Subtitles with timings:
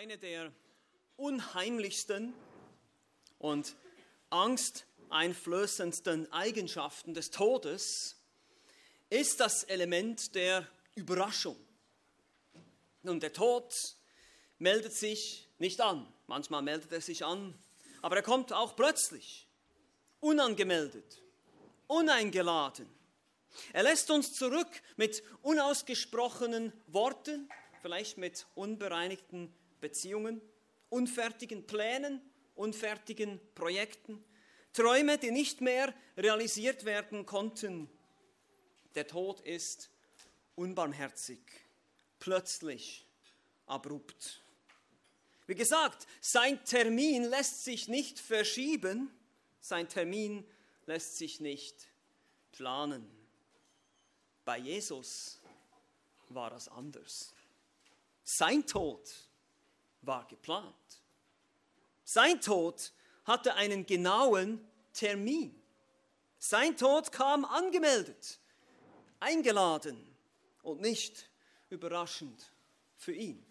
[0.00, 0.50] eine der
[1.18, 2.32] unheimlichsten
[3.38, 3.76] und
[4.30, 8.16] angsteinflößendsten Eigenschaften des Todes
[9.10, 11.58] ist das Element der Überraschung.
[13.02, 13.74] Nun, der Tod
[14.58, 16.10] meldet sich nicht an.
[16.28, 17.52] Manchmal meldet er sich an,
[18.00, 19.46] aber er kommt auch plötzlich,
[20.20, 21.20] unangemeldet,
[21.88, 22.88] uneingeladen.
[23.74, 27.50] Er lässt uns zurück mit unausgesprochenen Worten,
[27.82, 30.40] vielleicht mit unbereinigten Beziehungen,
[30.88, 32.20] unfertigen Plänen,
[32.54, 34.22] unfertigen Projekten,
[34.72, 37.88] Träume, die nicht mehr realisiert werden konnten.
[38.94, 39.90] Der Tod ist
[40.54, 41.40] unbarmherzig,
[42.18, 43.06] plötzlich,
[43.66, 44.42] abrupt.
[45.46, 49.10] Wie gesagt, sein Termin lässt sich nicht verschieben,
[49.60, 50.46] sein Termin
[50.86, 51.88] lässt sich nicht
[52.52, 53.08] planen.
[54.44, 55.40] Bei Jesus
[56.28, 57.32] war das anders.
[58.22, 59.08] Sein Tod
[60.02, 61.02] war geplant.
[62.04, 62.92] Sein Tod
[63.24, 65.54] hatte einen genauen Termin.
[66.38, 68.40] Sein Tod kam angemeldet,
[69.20, 70.16] eingeladen
[70.62, 71.30] und nicht
[71.68, 72.50] überraschend
[72.96, 73.44] für ihn.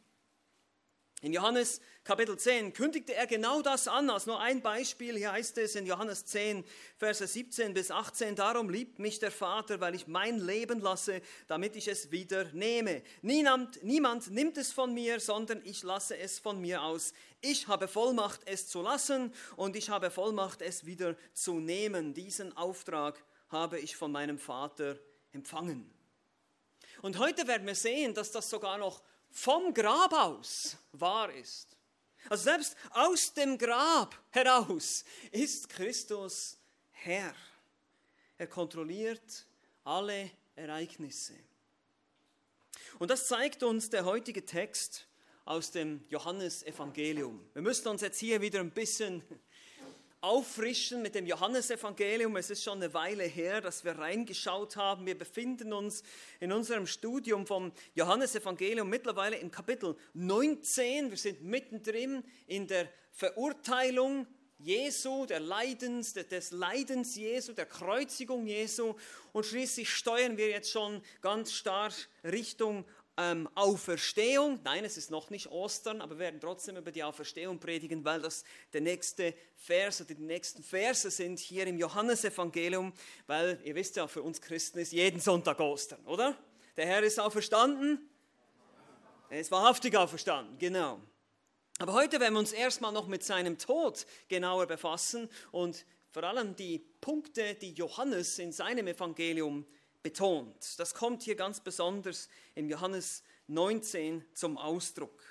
[1.21, 5.15] In Johannes Kapitel 10 kündigte er genau das an, als nur ein Beispiel.
[5.15, 6.65] Hier heißt es in Johannes 10,
[6.97, 11.75] Verse 17 bis 18, darum liebt mich der Vater, weil ich mein Leben lasse, damit
[11.75, 13.03] ich es wieder nehme.
[13.21, 17.13] Niemand, niemand nimmt es von mir, sondern ich lasse es von mir aus.
[17.41, 22.15] Ich habe Vollmacht, es zu lassen und ich habe Vollmacht, es wieder zu nehmen.
[22.15, 24.97] Diesen Auftrag habe ich von meinem Vater
[25.31, 25.93] empfangen.
[27.03, 31.78] Und heute werden wir sehen, dass das sogar noch vom Grab aus wahr ist.
[32.27, 36.57] Also selbst aus dem Grab heraus ist Christus
[36.91, 37.33] Herr.
[38.37, 39.45] Er kontrolliert
[39.83, 41.33] alle Ereignisse.
[42.99, 45.07] Und das zeigt uns der heutige Text
[45.45, 47.43] aus dem Johannesevangelium.
[47.53, 49.23] Wir müssen uns jetzt hier wieder ein bisschen
[50.21, 52.35] auffrischen mit dem Johannesevangelium.
[52.35, 55.05] Es ist schon eine Weile her, dass wir reingeschaut haben.
[55.05, 56.03] Wir befinden uns
[56.39, 61.09] in unserem Studium vom Johannesevangelium mittlerweile in Kapitel 19.
[61.09, 64.27] Wir sind mittendrin in der Verurteilung
[64.61, 68.95] Jesu, der Leidens, des Leidens Jesu, der Kreuzigung Jesu
[69.31, 71.93] und schließlich steuern wir jetzt schon ganz stark
[72.25, 72.83] Richtung
[73.19, 74.59] ähm, Auferstehung.
[74.63, 78.21] Nein, es ist noch nicht Ostern, aber wir werden trotzdem über die Auferstehung predigen, weil
[78.21, 82.93] das der nächste Vers oder die nächsten Verse sind hier im Johannesevangelium,
[83.27, 86.33] weil ihr wisst ja, für uns Christen ist jeden Sonntag Ostern, oder?
[86.77, 88.09] Der Herr ist auferstanden.
[89.29, 91.02] Er ist wahrhaftig auferstanden, genau.
[91.77, 96.55] Aber heute werden wir uns erstmal noch mit seinem Tod genauer befassen und vor allem
[96.55, 99.65] die Punkte, die Johannes in seinem Evangelium
[100.04, 100.80] betont.
[100.80, 105.21] Das kommt hier ganz besonders in Johannes 19 zum Ausdruck.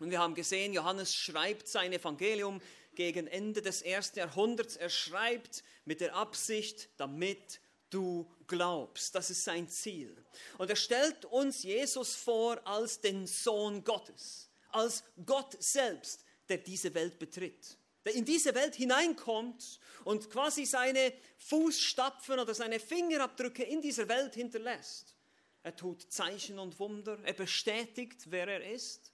[0.00, 2.60] Und wir haben gesehen, Johannes schreibt sein Evangelium
[2.94, 4.76] gegen Ende des ersten Jahrhunderts.
[4.76, 9.14] Er schreibt mit der Absicht, damit du glaubst.
[9.14, 10.16] Das ist sein Ziel.
[10.56, 16.94] Und er stellt uns Jesus vor als den Sohn Gottes, als Gott selbst, der diese
[16.94, 17.78] Welt betritt
[18.10, 25.16] in diese Welt hineinkommt und quasi seine Fußstapfen oder seine Fingerabdrücke in dieser Welt hinterlässt.
[25.62, 29.12] Er tut Zeichen und Wunder, er bestätigt, wer er ist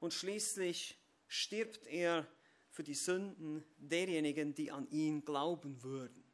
[0.00, 2.26] und schließlich stirbt er
[2.70, 6.24] für die Sünden derjenigen, die an ihn glauben würden.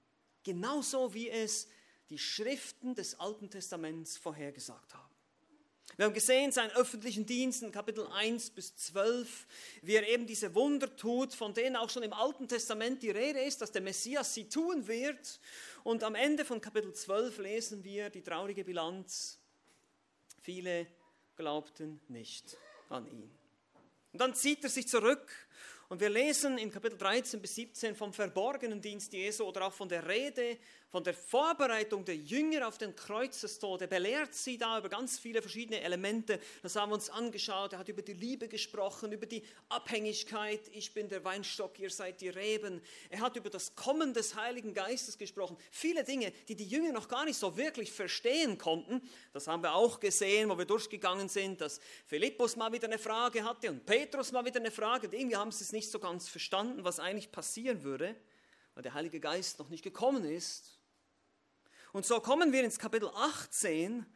[0.43, 1.69] Genauso wie es
[2.09, 5.10] die Schriften des Alten Testaments vorhergesagt haben.
[5.97, 9.47] Wir haben gesehen, seinen öffentlichen Dienst in Kapitel 1 bis 12,
[9.83, 13.41] wie er eben diese Wunder tut, von denen auch schon im Alten Testament die Rede
[13.41, 15.41] ist, dass der Messias sie tun wird.
[15.83, 19.39] Und am Ende von Kapitel 12 lesen wir die traurige Bilanz.
[20.41, 20.87] Viele
[21.37, 22.57] glaubten nicht
[22.89, 23.31] an ihn.
[24.13, 25.31] Und dann zieht er sich zurück
[25.89, 29.89] und wir lesen in Kapitel 13 bis 17 vom verborgenen Dienst Jesu oder auch von
[29.89, 30.57] der Rede
[30.91, 33.81] von der Vorbereitung der Jünger auf den Kreuzestod.
[33.81, 36.41] Er belehrt sie da über ganz viele verschiedene Elemente.
[36.63, 37.73] Das haben wir uns angeschaut.
[37.73, 40.61] Er hat über die Liebe gesprochen, über die Abhängigkeit.
[40.73, 42.83] Ich bin der Weinstock, ihr seid die Reben.
[43.09, 45.57] Er hat über das Kommen des Heiligen Geistes gesprochen.
[45.71, 49.01] Viele Dinge, die die Jünger noch gar nicht so wirklich verstehen konnten.
[49.33, 53.45] Das haben wir auch gesehen, wo wir durchgegangen sind, dass Philippus mal wieder eine Frage
[53.45, 55.07] hatte und Petrus mal wieder eine Frage.
[55.07, 58.17] Und irgendwie haben sie es nicht so ganz verstanden, was eigentlich passieren würde,
[58.75, 60.80] weil der Heilige Geist noch nicht gekommen ist.
[61.93, 64.07] Und so kommen wir ins Kapitel 18,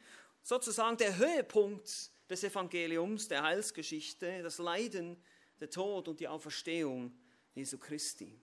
[0.43, 5.21] sozusagen der Höhepunkt des Evangeliums, der Heilsgeschichte, das Leiden,
[5.61, 7.17] der Tod und die Auferstehung
[7.55, 8.41] Jesu Christi.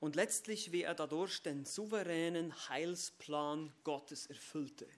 [0.00, 4.88] Und letztlich, wie er dadurch den souveränen Heilsplan Gottes erfüllte.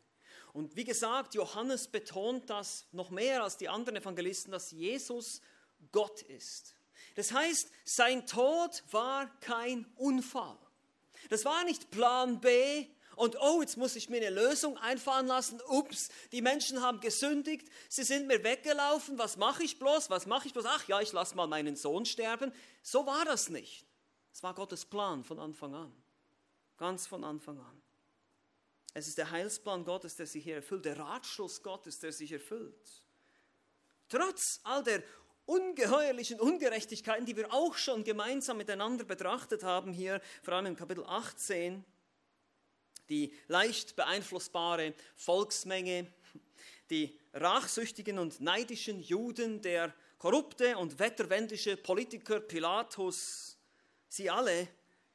[0.53, 5.41] Und wie gesagt, Johannes betont das noch mehr als die anderen Evangelisten, dass Jesus
[5.93, 6.75] Gott ist.
[7.15, 10.59] Das heißt, sein Tod war kein Unfall.
[11.29, 12.87] Das war nicht Plan B
[13.17, 15.61] und oh, jetzt muss ich mir eine Lösung einfallen lassen.
[15.69, 19.19] Ups, die Menschen haben gesündigt, sie sind mir weggelaufen.
[19.19, 20.09] Was mache ich bloß?
[20.09, 20.65] Was mache ich bloß?
[20.67, 22.51] Ach ja, ich lasse mal meinen Sohn sterben.
[22.83, 23.85] So war das nicht.
[24.33, 25.93] Es war Gottes Plan von Anfang an.
[26.79, 27.83] Ganz von Anfang an.
[28.95, 33.03] Es ist der Heilsplan Gottes, der sich hier erfüllt, der Ratschluss Gottes, der sich erfüllt.
[34.09, 35.03] Trotz all der
[35.51, 41.05] ungeheuerlichen Ungerechtigkeiten, die wir auch schon gemeinsam miteinander betrachtet haben, hier vor allem im Kapitel
[41.05, 41.85] 18,
[43.09, 46.07] die leicht beeinflussbare Volksmenge,
[46.91, 53.59] die rachsüchtigen und neidischen Juden, der korrupte und wetterwendische Politiker Pilatus,
[54.09, 54.69] sie alle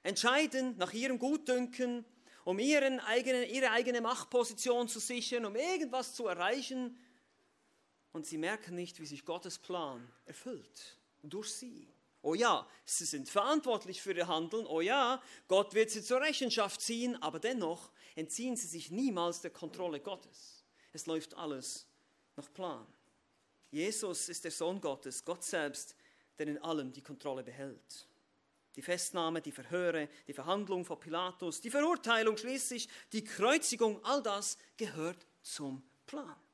[0.03, 2.03] entscheiden nach ihrem Gutdünken,
[2.43, 6.97] um ihren eigenen, ihre eigene Machtposition zu sichern, um irgendwas zu erreichen.
[8.15, 11.85] Und sie merken nicht, wie sich Gottes Plan erfüllt durch sie.
[12.21, 14.65] Oh ja, sie sind verantwortlich für ihr Handeln.
[14.67, 19.51] Oh ja, Gott wird sie zur Rechenschaft ziehen, aber dennoch entziehen sie sich niemals der
[19.51, 20.63] Kontrolle Gottes.
[20.93, 21.87] Es läuft alles
[22.37, 22.87] nach Plan.
[23.69, 25.93] Jesus ist der Sohn Gottes, Gott selbst,
[26.39, 28.07] der in allem die Kontrolle behält.
[28.77, 34.57] Die Festnahme, die Verhöre, die Verhandlung vor Pilatus, die Verurteilung schließlich, die Kreuzigung, all das
[34.77, 36.44] gehört zum Plan.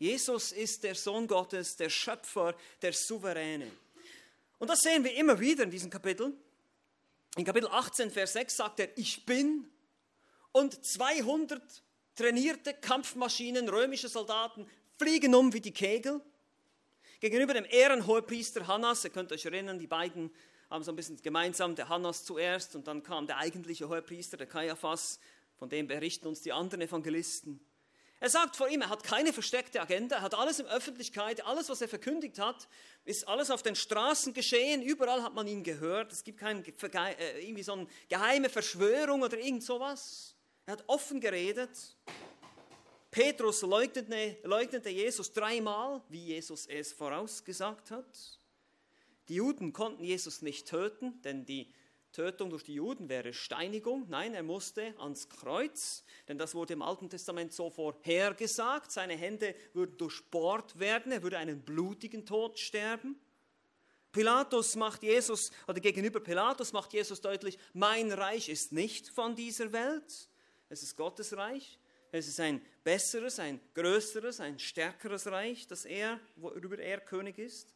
[0.00, 3.70] Jesus ist der Sohn Gottes, der Schöpfer, der Souveräne.
[4.58, 6.32] Und das sehen wir immer wieder in diesem Kapitel.
[7.36, 9.70] In Kapitel 18, Vers 6 sagt er, ich bin
[10.52, 11.62] und 200
[12.14, 14.66] trainierte Kampfmaschinen, römische Soldaten,
[14.98, 16.22] fliegen um wie die Kegel.
[17.20, 20.30] Gegenüber dem Ehrenhohepriester Hannas, ihr könnt euch erinnern, die beiden
[20.70, 24.46] haben so ein bisschen gemeinsam, der Hannas zuerst und dann kam der eigentliche Hohepriester, der
[24.46, 25.20] Kaiaphas,
[25.58, 27.60] von dem berichten uns die anderen Evangelisten.
[28.22, 31.70] Er sagt vor ihm, er hat keine versteckte Agenda, er hat alles in Öffentlichkeit, alles,
[31.70, 32.68] was er verkündigt hat,
[33.06, 37.42] ist alles auf den Straßen geschehen, überall hat man ihn gehört, es gibt keine äh,
[37.42, 40.36] irgendwie so eine geheime Verschwörung oder irgend sowas.
[40.66, 41.96] Er hat offen geredet.
[43.10, 48.38] Petrus leugnete, leugnete Jesus dreimal, wie Jesus es vorausgesagt hat.
[49.28, 51.72] Die Juden konnten Jesus nicht töten, denn die
[52.12, 54.06] Tötung durch die Juden wäre Steinigung.
[54.08, 58.90] Nein, er musste ans Kreuz, denn das wurde im Alten Testament so vorhergesagt.
[58.90, 63.18] Seine Hände würden durchbohrt werden, er würde einen blutigen Tod sterben.
[64.12, 69.72] Pilatus macht Jesus, oder gegenüber Pilatus macht Jesus deutlich, mein Reich ist nicht von dieser
[69.72, 70.28] Welt,
[70.68, 71.78] es ist Gottes Reich.
[72.12, 77.72] Es ist ein besseres, ein größeres, ein stärkeres Reich, das er, worüber er König ist.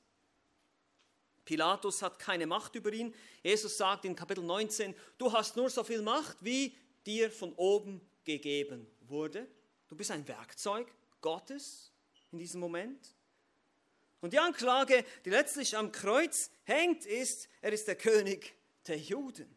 [1.44, 3.14] Pilatus hat keine Macht über ihn.
[3.42, 6.74] Jesus sagt in Kapitel 19, du hast nur so viel Macht, wie
[7.06, 9.46] dir von oben gegeben wurde.
[9.88, 11.92] Du bist ein Werkzeug Gottes
[12.32, 13.14] in diesem Moment.
[14.20, 18.54] Und die Anklage, die letztlich am Kreuz hängt, ist, er ist der König
[18.86, 19.54] der Juden.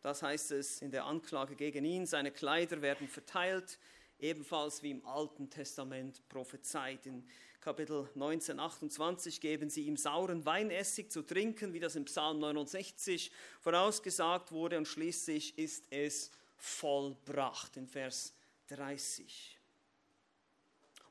[0.00, 3.78] Das heißt es in der Anklage gegen ihn, seine Kleider werden verteilt,
[4.18, 7.04] ebenfalls wie im Alten Testament prophezeit.
[7.06, 7.28] In
[7.66, 13.32] Kapitel 19, 28 geben sie ihm sauren Weinessig zu trinken, wie das im Psalm 69
[13.58, 18.32] vorausgesagt wurde, und schließlich ist es vollbracht in Vers
[18.68, 19.58] 30.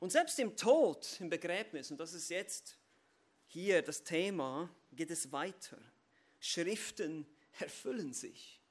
[0.00, 2.78] Und selbst im Tod, im Begräbnis, und das ist jetzt
[3.48, 5.76] hier das Thema, geht es weiter.
[6.40, 7.26] Schriften
[7.58, 8.62] erfüllen sich.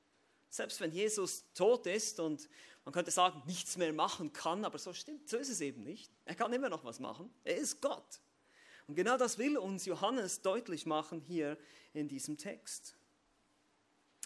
[0.55, 2.47] Selbst wenn Jesus tot ist und
[2.85, 6.09] man könnte sagen, nichts mehr machen kann, aber so stimmt, so ist es eben nicht.
[6.23, 7.29] Er kann immer noch was machen.
[7.43, 8.21] Er ist Gott.
[8.87, 11.57] Und genau das will uns Johannes deutlich machen hier
[11.91, 12.95] in diesem Text.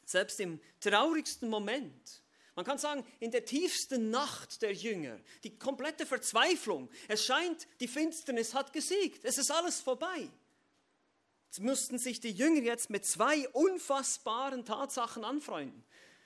[0.05, 2.21] Selbst im traurigsten Moment,
[2.53, 7.88] man kann sagen, in der tiefsten Nacht der Jünger, die komplette Verzweiflung, es scheint, die
[7.88, 10.29] Finsternis hat gesiegt, es ist alles vorbei.
[11.48, 15.83] Jetzt müssten sich die Jünger jetzt mit zwei unfassbaren Tatsachen anfreunden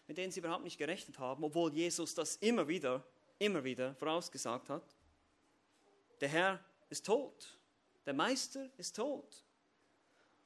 [0.08, 3.06] mit denen sie überhaupt nicht gerechnet haben, obwohl Jesus das immer wieder,
[3.40, 4.96] immer wieder vorausgesagt hat.
[6.22, 7.58] Der Herr ist tot,
[8.06, 9.44] der Meister ist tot.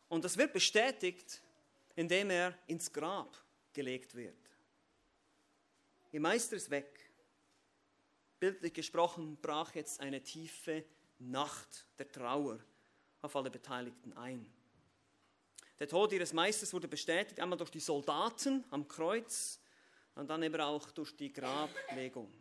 [0.09, 1.41] Und das wird bestätigt,
[1.95, 3.35] indem er ins Grab
[3.73, 4.37] gelegt wird.
[6.11, 7.11] Ihr Meister ist weg.
[8.39, 10.85] Bildlich gesprochen brach jetzt eine tiefe
[11.19, 12.59] Nacht der Trauer
[13.21, 14.45] auf alle Beteiligten ein.
[15.79, 19.59] Der Tod ihres Meisters wurde bestätigt, einmal durch die Soldaten am Kreuz
[20.15, 22.31] und dann eben auch durch die Grablegung.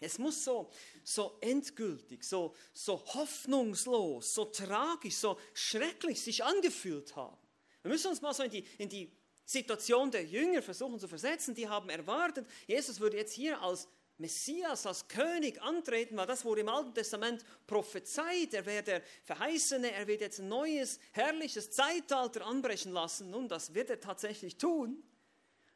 [0.00, 0.70] Es muss so,
[1.04, 7.36] so endgültig, so, so hoffnungslos, so tragisch, so schrecklich sich angefühlt haben.
[7.82, 9.12] Wir müssen uns mal so in die, in die
[9.44, 11.54] Situation der Jünger versuchen zu versetzen.
[11.54, 13.88] Die haben erwartet, Jesus würde jetzt hier als
[14.20, 18.52] Messias als König antreten, weil das wurde im Alten Testament prophezeit.
[18.52, 23.30] Er wäre der Verheißene, er wird jetzt ein neues, herrliches Zeitalter anbrechen lassen.
[23.30, 25.02] Nun, das wird er tatsächlich tun,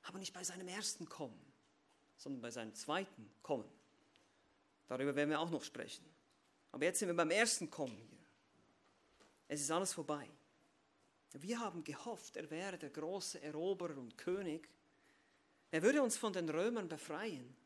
[0.02, 1.40] aber nicht bei seinem ersten Kommen,
[2.18, 3.68] sondern bei seinem zweiten Kommen.
[4.86, 6.04] Darüber werden wir auch noch sprechen.
[6.70, 8.26] Aber jetzt sind wir beim ersten Kommen hier.
[9.48, 10.28] Es ist alles vorbei.
[11.32, 14.68] Wir haben gehofft, er wäre der große Eroberer und König.
[15.70, 17.56] Er würde uns von den Römern befreien.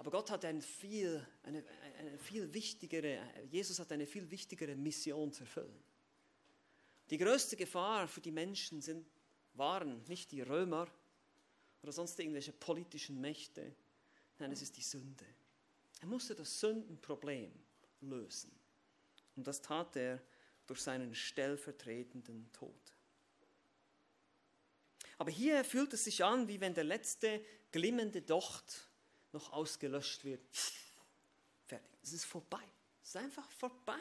[0.00, 1.62] Aber Gott hat eine viel, eine,
[1.98, 5.78] eine viel wichtigere, Jesus hat eine viel wichtigere Mission zu erfüllen.
[7.10, 9.06] Die größte Gefahr für die Menschen sind,
[9.52, 10.88] waren nicht die Römer
[11.82, 13.74] oder sonst irgendwelche politischen Mächte.
[14.38, 15.26] Nein, es ist die Sünde.
[16.00, 17.52] Er musste das Sündenproblem
[18.00, 18.58] lösen.
[19.36, 20.22] Und das tat er
[20.66, 22.94] durch seinen stellvertretenden Tod.
[25.18, 28.89] Aber hier fühlt es sich an, wie wenn der letzte glimmende Docht
[29.32, 30.40] noch ausgelöscht wird.
[31.66, 31.98] Fertig.
[32.02, 32.62] Es ist vorbei.
[33.02, 34.00] Es ist einfach vorbei.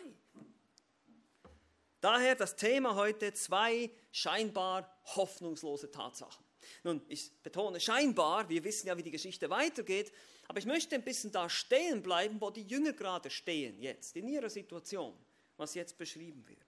[2.01, 6.45] Daher das Thema heute zwei scheinbar hoffnungslose Tatsachen.
[6.83, 10.12] Nun, ich betone scheinbar, wir wissen ja, wie die Geschichte weitergeht,
[10.48, 14.27] aber ich möchte ein bisschen da stehen bleiben, wo die Jünger gerade stehen jetzt, in
[14.27, 15.17] ihrer Situation
[15.59, 16.65] was jetzt beschrieben wird.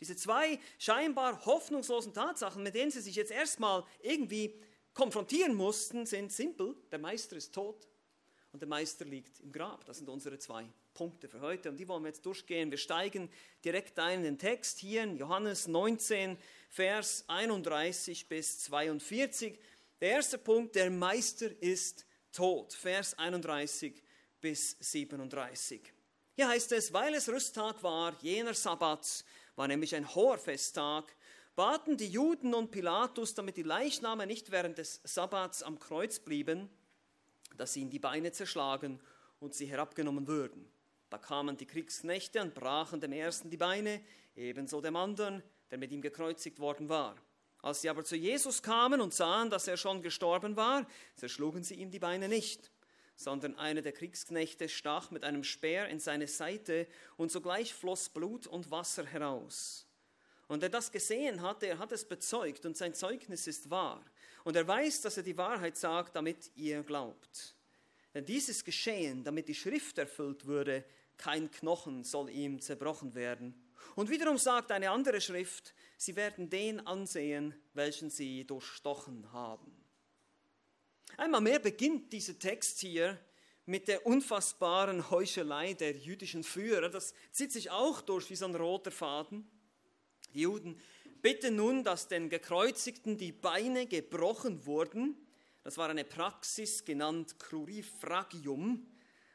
[0.00, 4.58] Diese zwei scheinbar hoffnungslosen Tatsachen, mit denen sie sich jetzt erstmal irgendwie
[4.94, 6.74] konfrontieren mussten, sind simpel.
[6.90, 7.86] Der Meister ist tot
[8.52, 9.84] und der Meister liegt im Grab.
[9.84, 12.70] Das sind unsere zwei Punkte für heute und die wollen wir jetzt durchgehen.
[12.70, 13.30] Wir steigen
[13.64, 16.36] direkt ein in den Text hier in Johannes 19,
[16.68, 19.58] Vers 31 bis 42.
[20.00, 22.72] Der erste Punkt, der Meister ist tot.
[22.72, 24.02] Vers 31
[24.40, 25.80] bis 37.
[26.34, 29.24] Hier heißt es, weil es Rüsttag war, jener Sabbat,
[29.56, 31.14] war nämlich ein hoher Festtag,
[31.54, 36.70] baten die Juden und Pilatus, damit die Leichname nicht während des Sabbats am Kreuz blieben,
[37.56, 39.00] dass ihnen die Beine zerschlagen
[39.38, 40.70] und sie herabgenommen würden.
[41.08, 44.00] Da kamen die Kriegsknechte und brachen dem ersten die Beine,
[44.36, 47.16] ebenso dem anderen, der mit ihm gekreuzigt worden war.
[47.62, 51.74] Als sie aber zu Jesus kamen und sahen, dass er schon gestorben war, zerschlugen sie
[51.74, 52.70] ihm die Beine nicht
[53.20, 56.86] sondern einer der Kriegsknechte stach mit einem Speer in seine Seite
[57.18, 59.86] und sogleich floss Blut und Wasser heraus.
[60.48, 64.02] Und er das gesehen hatte, er hat es bezeugt und sein Zeugnis ist wahr.
[64.44, 67.54] Und er weiß, dass er die Wahrheit sagt, damit ihr glaubt.
[68.14, 70.84] Denn dies ist geschehen, damit die Schrift erfüllt würde,
[71.16, 73.54] kein Knochen soll ihm zerbrochen werden.
[73.94, 79.76] Und wiederum sagt eine andere Schrift, sie werden den ansehen, welchen sie durchstochen haben.
[81.16, 83.18] Einmal mehr beginnt dieser Text hier
[83.66, 86.88] mit der unfassbaren Heuchelei der jüdischen Führer.
[86.88, 89.48] Das zieht sich auch durch wie so ein roter Faden.
[90.34, 90.80] Die Juden
[91.22, 95.16] bitten nun, dass den Gekreuzigten die Beine gebrochen wurden.
[95.62, 98.86] Das war eine Praxis genannt Crurifragium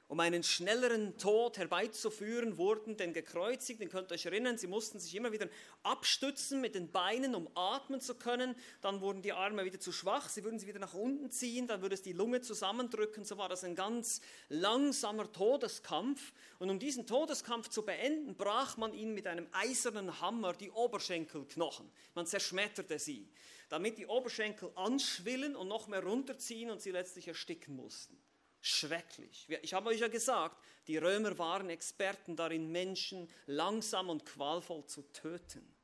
[0.08, 5.16] um einen schnelleren Tod herbeizuführen, wurden den Gekreuzigten, könnt ihr euch erinnern, sie mussten sich
[5.16, 5.48] immer wieder
[5.82, 8.56] abstützen mit den Beinen, um atmen zu können.
[8.82, 11.82] Dann wurden die Arme wieder zu schwach, sie würden sie wieder nach unten ziehen, dann
[11.82, 13.26] würde es die Lunge zusammendrücken.
[13.26, 16.34] So war das ein ganz langsamer Todeskampf.
[16.60, 21.92] Und um diesen Todeskampf zu beenden, brach man ihnen mit einem eisernen Hammer die Oberschenkelknochen.
[22.14, 23.28] Man zerschmetterte sie,
[23.70, 28.25] damit die Oberschenkel anschwillen und noch mehr runterziehen und sie letztlich ersticken mussten
[28.66, 29.48] schrecklich.
[29.62, 30.58] Ich habe euch ja gesagt,
[30.88, 35.76] die Römer waren Experten darin, Menschen langsam und qualvoll zu töten.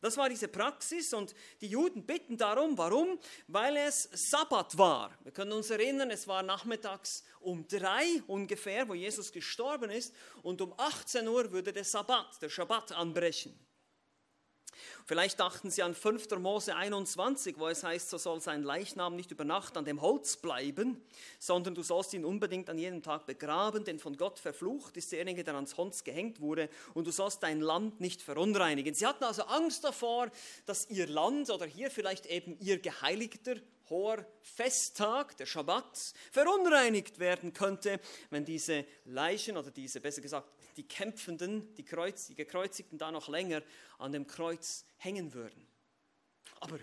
[0.00, 2.76] Das war diese Praxis und die Juden bitten darum.
[2.78, 3.18] Warum?
[3.48, 5.16] Weil es Sabbat war.
[5.22, 10.62] Wir können uns erinnern, es war nachmittags um drei ungefähr, wo Jesus gestorben ist, und
[10.62, 13.58] um 18 Uhr würde der Sabbat, der Schabbat anbrechen.
[15.06, 16.30] Vielleicht dachten sie an 5.
[16.38, 20.36] Mose 21, wo es heißt, so soll sein Leichnam nicht über Nacht an dem Holz
[20.36, 21.02] bleiben,
[21.38, 25.44] sondern du sollst ihn unbedingt an jedem Tag begraben, denn von Gott verflucht ist derjenige,
[25.44, 28.94] der ans Holz gehängt wurde, und du sollst dein Land nicht verunreinigen.
[28.94, 30.30] Sie hatten also Angst davor,
[30.66, 33.56] dass ihr Land oder hier vielleicht eben ihr geheiligter
[33.90, 40.86] hoher Festtag, der Schabbat, verunreinigt werden könnte, wenn diese Leichen oder diese, besser gesagt, die
[40.86, 43.62] Kämpfenden, die, Kreuz, die Gekreuzigten da noch länger
[43.98, 45.66] an dem Kreuz hängen würden.
[46.60, 46.78] Aber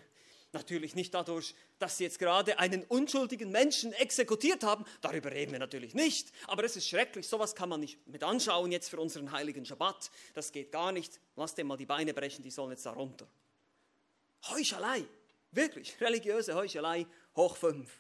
[0.53, 4.86] natürlich nicht dadurch, dass sie jetzt gerade einen unschuldigen Menschen exekutiert haben.
[5.01, 6.32] Darüber reden wir natürlich nicht.
[6.48, 7.27] Aber es ist schrecklich.
[7.27, 10.10] Sowas kann man nicht mit anschauen jetzt für unseren heiligen Schabbat.
[10.34, 11.20] Das geht gar nicht.
[11.36, 13.27] Lass dem mal die Beine brechen, die sollen jetzt da runter.
[14.50, 15.06] Heuchelei.
[15.51, 16.00] Wirklich.
[16.01, 17.91] Religiöse Heuchelei hoch fünf.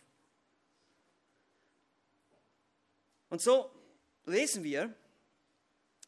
[3.29, 3.69] Und so
[4.25, 4.93] lesen wir,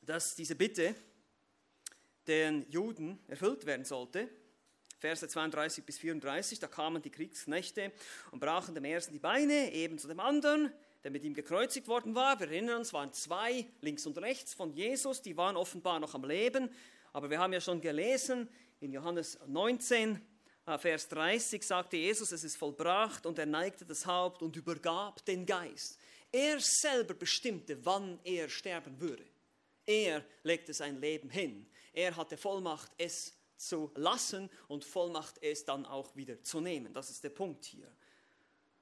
[0.10, 0.96] dass diese Bitte
[2.26, 4.28] den Juden erfüllt werden sollte.
[4.98, 7.92] Verse 32 bis 34, da kamen die Kriegsknechte
[8.32, 10.74] und brachen dem ersten die Beine, ebenso dem anderen,
[11.04, 12.40] der mit ihm gekreuzigt worden war.
[12.40, 16.24] Wir erinnern uns, waren zwei links und rechts von Jesus, die waren offenbar noch am
[16.24, 16.72] Leben.
[17.14, 18.50] Aber wir haben ja schon gelesen,
[18.80, 20.20] in Johannes 19,
[20.66, 25.24] äh, Vers 30 sagte Jesus, es ist vollbracht und er neigte das Haupt und übergab
[25.26, 26.00] den Geist.
[26.32, 29.24] Er selber bestimmte, wann er sterben würde.
[29.90, 31.66] Er legte sein Leben hin.
[31.94, 36.94] Er hatte Vollmacht, es zu lassen und Vollmacht, es dann auch wieder zu nehmen.
[36.94, 37.92] Das ist der Punkt hier.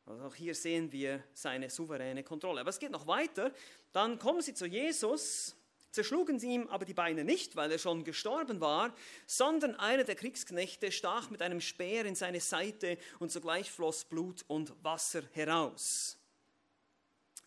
[0.06, 2.60] Also auch hier sehen wir seine souveräne Kontrolle.
[2.60, 3.54] Aber es geht noch weiter.
[3.94, 5.56] Dann kommen sie zu Jesus,
[5.92, 8.94] zerschlugen sie ihm aber die Beine nicht, weil er schon gestorben war,
[9.26, 14.44] sondern einer der Kriegsknechte stach mit einem Speer in seine Seite und sogleich floss Blut
[14.50, 16.18] und Wasser heraus.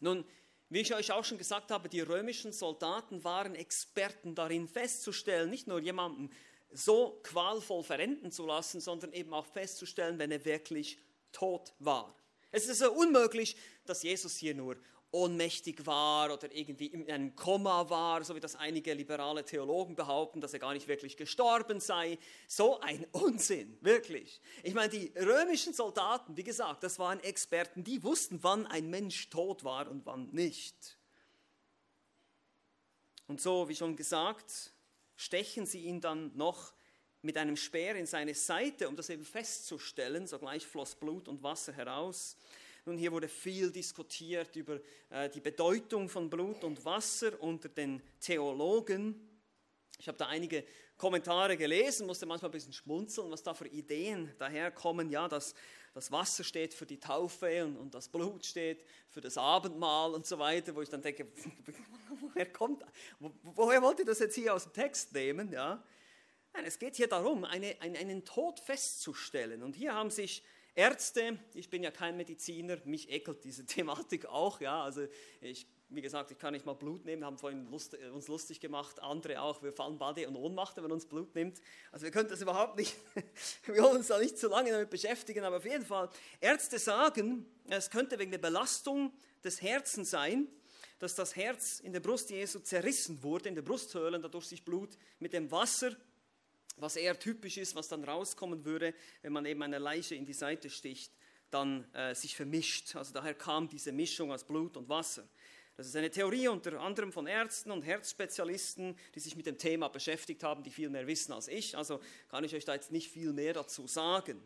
[0.01, 0.25] Nun,
[0.71, 5.67] wie ich euch auch schon gesagt habe, die römischen Soldaten waren Experten darin festzustellen, nicht
[5.67, 6.31] nur jemanden
[6.73, 10.99] so qualvoll verenden zu lassen, sondern eben auch festzustellen, wenn er wirklich
[11.33, 12.17] tot war.
[12.53, 14.77] Es ist so unmöglich, dass Jesus hier nur
[15.13, 20.41] ohnmächtig war oder irgendwie in einem Koma war, so wie das einige liberale Theologen behaupten,
[20.41, 22.19] dass er gar nicht wirklich gestorben sei.
[22.47, 24.41] So ein Unsinn, wirklich.
[24.63, 29.31] Ich meine, die römischen Soldaten, wie gesagt, das waren Experten, die wussten, wann ein Mensch
[29.31, 30.97] tot war und wann nicht.
[33.27, 34.73] Und so, wie schon gesagt,
[35.17, 36.73] stechen sie ihn dann noch
[37.23, 40.27] mit einem Speer in seine Seite, um das eben festzustellen.
[40.27, 42.37] Sogleich floss Blut und Wasser heraus.
[42.91, 44.81] Nun, hier wurde viel diskutiert über
[45.11, 49.15] äh, die Bedeutung von Blut und Wasser unter den Theologen.
[49.97, 50.65] Ich habe da einige
[50.97, 55.09] Kommentare gelesen, musste manchmal ein bisschen schmunzeln, was da für Ideen daherkommen.
[55.09, 55.55] Ja, dass
[55.95, 60.27] das Wasser steht für die Taufe und, und das Blut steht für das Abendmahl und
[60.27, 61.29] so weiter, wo ich dann denke,
[62.21, 62.83] woher kommt,
[63.21, 65.53] wo, woher wollt ihr das jetzt hier aus dem Text nehmen?
[65.53, 65.81] Ja?
[66.55, 69.63] Nein, es geht hier darum, eine, einen, einen Tod festzustellen.
[69.63, 70.43] Und hier haben sich
[70.81, 75.07] Ärzte, ich bin ja kein Mediziner, mich ekelt diese Thematik auch, ja, also
[75.43, 78.61] ich, wie gesagt, ich kann nicht mal Blut nehmen, haben vorhin Lust, äh, uns lustig
[78.61, 81.61] gemacht, andere auch, wir fallen Bade und Ohnmacht, wenn man uns Blut nimmt,
[81.93, 82.97] also wir können das überhaupt nicht,
[83.67, 86.09] wir wollen uns da nicht zu lange damit beschäftigen, aber auf jeden Fall,
[86.41, 89.13] Ärzte sagen, es könnte wegen der Belastung
[89.45, 90.49] des Herzens sein,
[90.99, 94.97] dass das Herz in der Brust Jesu zerrissen wurde, in der Brusthöhle, dadurch sich Blut
[95.19, 95.95] mit dem Wasser
[96.77, 100.33] was eher typisch ist, was dann rauskommen würde, wenn man eben eine Leiche in die
[100.33, 101.13] Seite sticht,
[101.51, 102.95] dann äh, sich vermischt.
[102.97, 105.27] Also daher kam diese Mischung aus Blut und Wasser.
[105.77, 109.89] Das ist eine Theorie unter anderem von Ärzten und Herzspezialisten, die sich mit dem Thema
[109.89, 111.77] beschäftigt haben, die viel mehr wissen als ich.
[111.77, 114.43] Also kann ich euch da jetzt nicht viel mehr dazu sagen.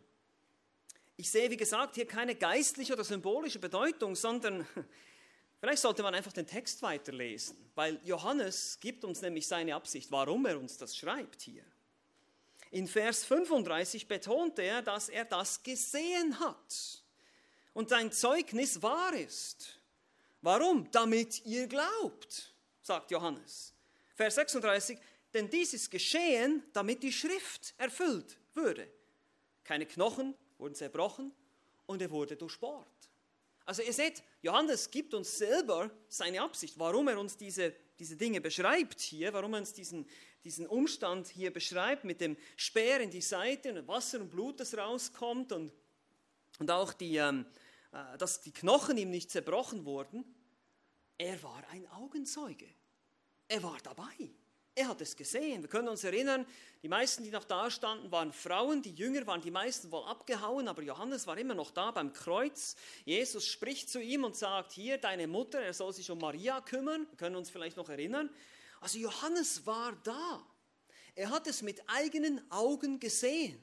[1.17, 4.67] Ich sehe, wie gesagt, hier keine geistliche oder symbolische Bedeutung, sondern
[5.61, 10.47] vielleicht sollte man einfach den Text weiterlesen, weil Johannes gibt uns nämlich seine Absicht, warum
[10.47, 11.65] er uns das schreibt hier.
[12.75, 17.05] In Vers 35 betont er, dass er das gesehen hat
[17.73, 19.79] und sein Zeugnis wahr ist.
[20.43, 20.91] Warum?
[20.91, 23.73] Damit ihr glaubt, sagt Johannes.
[24.17, 24.99] Vers 36,
[25.33, 28.91] denn dies ist geschehen, damit die Schrift erfüllt würde.
[29.63, 31.31] Keine Knochen wurden zerbrochen
[31.87, 32.89] und er wurde durchbohrt.
[33.67, 38.41] Also ihr seht, Johannes gibt uns selber seine Absicht, warum er uns diese, diese Dinge
[38.41, 40.09] beschreibt hier, warum er uns diesen,
[40.45, 44.77] diesen Umstand hier beschreibt mit dem Speer in die Seite und Wasser und Blut, das
[44.77, 45.73] rauskommt und,
[46.59, 47.47] und auch die, ähm,
[47.93, 50.25] äh, dass die Knochen ihm nicht zerbrochen wurden.
[51.17, 52.69] Er war ein Augenzeuge.
[53.49, 54.31] Er war dabei.
[54.77, 55.63] Er hat es gesehen.
[55.63, 56.45] Wir können uns erinnern,
[56.83, 58.83] die meisten, die noch da standen, waren Frauen.
[58.83, 62.75] Die Jünger waren die meisten wohl abgehauen, aber Johannes war immer noch da beim Kreuz.
[63.05, 67.07] Jesus spricht zu ihm und sagt, hier deine Mutter, er soll sich um Maria kümmern.
[67.09, 68.29] Wir können uns vielleicht noch erinnern.
[68.85, 70.47] Also Johannes war da.
[71.15, 73.59] Er hat es mit eigenen Augen gesehen.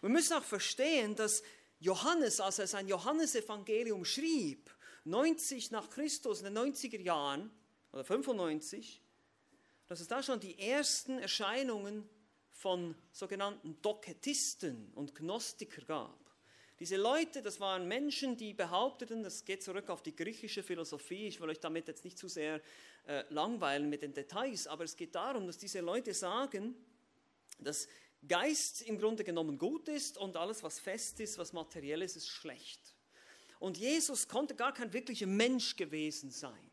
[0.00, 1.44] Wir müssen auch verstehen, dass
[1.78, 4.68] Johannes, als er sein Johannesevangelium schrieb,
[5.04, 7.48] 90 nach Christus, in den 90er Jahren
[7.92, 9.00] oder 95,
[9.86, 12.10] dass es da schon die ersten Erscheinungen
[12.50, 16.29] von sogenannten Doketisten und Gnostiker gab.
[16.80, 21.38] Diese Leute, das waren Menschen, die behaupteten, das geht zurück auf die griechische Philosophie, ich
[21.38, 22.62] will euch damit jetzt nicht zu sehr
[23.06, 26.74] äh, langweilen mit den Details, aber es geht darum, dass diese Leute sagen,
[27.58, 27.86] dass
[28.26, 32.28] Geist im Grunde genommen gut ist und alles, was fest ist, was materiell ist, ist
[32.28, 32.80] schlecht.
[33.58, 36.70] Und Jesus konnte gar kein wirklicher Mensch gewesen sein.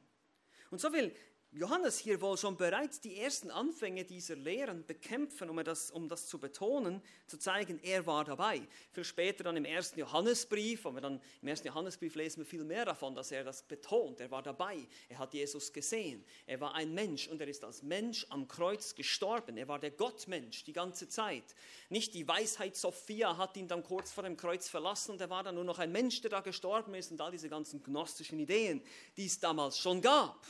[0.72, 1.13] Und so will
[1.52, 6.28] Johannes hier wohl schon bereits die ersten Anfänge dieser Lehren bekämpfen, um das, um das
[6.28, 8.62] zu betonen, zu zeigen, er war dabei.
[8.92, 12.66] Viel später dann im ersten Johannesbrief, und wir dann im ersten Johannesbrief lesen wir viel
[12.66, 14.20] mehr davon, dass er das betont.
[14.20, 17.82] Er war dabei, er hat Jesus gesehen, er war ein Mensch und er ist als
[17.82, 19.58] Mensch am Kreuz gestorben.
[19.58, 21.56] Er war der Gottmensch die ganze Zeit.
[21.90, 25.44] Nicht die Weisheit Sophia hat ihn dann kurz vor dem Kreuz verlassen und er war
[25.44, 28.84] dann nur noch ein Mensch, der da gestorben ist und all diese ganzen gnostischen Ideen,
[29.16, 30.46] die es damals schon gab.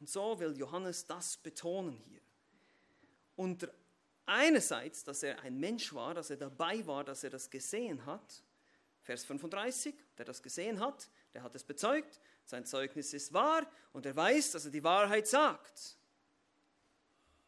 [0.00, 2.20] Und so will Johannes das betonen hier.
[3.36, 3.70] Und
[4.26, 8.42] einerseits, dass er ein Mensch war, dass er dabei war, dass er das gesehen hat.
[9.02, 14.06] Vers 35, der das gesehen hat, der hat es bezeugt, sein Zeugnis ist wahr und
[14.06, 15.96] er weiß, dass er die Wahrheit sagt.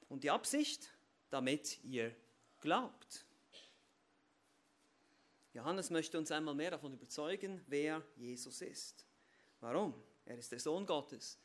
[0.09, 0.91] Und die Absicht,
[1.31, 2.15] damit ihr
[2.61, 3.25] glaubt.
[5.55, 9.05] Johannes möchte uns einmal mehr davon überzeugen, wer Jesus ist.
[9.61, 9.95] Warum?
[10.25, 11.39] Er ist der Sohn Gottes.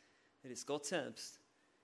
[0.43, 1.39] Er ist Gott selbst.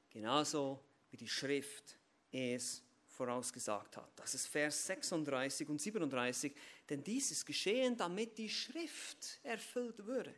[0.10, 1.98] Genauso wie die Schrift
[2.32, 4.12] es vorausgesagt hat.
[4.16, 6.54] Das ist Vers 36 und 37.
[6.90, 10.34] Denn dies ist geschehen, damit die Schrift erfüllt würde.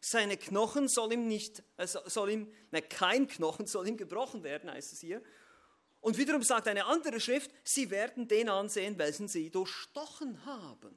[0.00, 4.70] Seine Knochen soll ihm nicht, äh, soll ihm, ne, kein Knochen soll ihm gebrochen werden,
[4.70, 5.22] heißt es hier.
[6.00, 10.96] Und wiederum sagt eine andere Schrift, sie werden den ansehen, welchen sie durchstochen haben.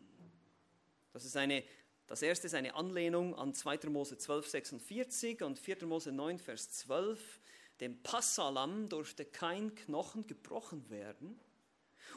[1.13, 1.63] Das ist eine
[2.07, 3.89] das erste ist eine Anlehnung an 2.
[3.89, 5.85] Mose 12, 46 und 4.
[5.85, 7.39] Mose 9, Vers 12.
[7.81, 11.39] Dem Passalam durfte kein Knochen gebrochen werden.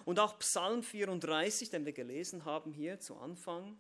[0.05, 3.79] Und auch Psalm 34, den wir gelesen haben hier zu Anfang,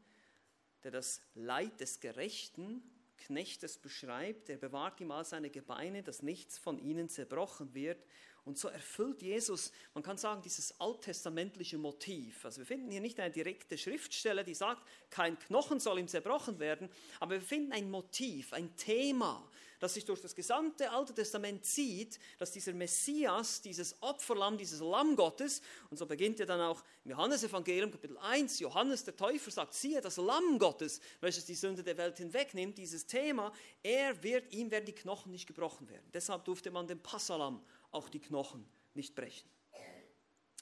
[0.82, 2.82] der das Leid des Gerechten
[3.18, 8.02] Knechtes beschreibt, er bewahrt ihm all seine Gebeine, dass nichts von ihnen zerbrochen wird.
[8.48, 12.46] Und so erfüllt Jesus, man kann sagen, dieses alttestamentliche Motiv.
[12.46, 16.58] Also wir finden hier nicht eine direkte Schriftstelle, die sagt, kein Knochen soll ihm zerbrochen
[16.58, 16.88] werden,
[17.20, 19.46] aber wir finden ein Motiv, ein Thema,
[19.80, 25.14] das sich durch das gesamte Alte Testament zieht, dass dieser Messias, dieses Opferlamm, dieses Lamm
[25.14, 29.74] Gottes, und so beginnt ja dann auch im Johannesevangelium Kapitel 1, Johannes der Täufer sagt,
[29.74, 34.70] siehe das Lamm Gottes, welches die Sünde der Welt hinwegnimmt, dieses Thema, er wird, ihm
[34.70, 36.08] werden die Knochen nicht gebrochen werden.
[36.14, 39.48] Deshalb durfte man dem Passalam auch die Knochen nicht brechen.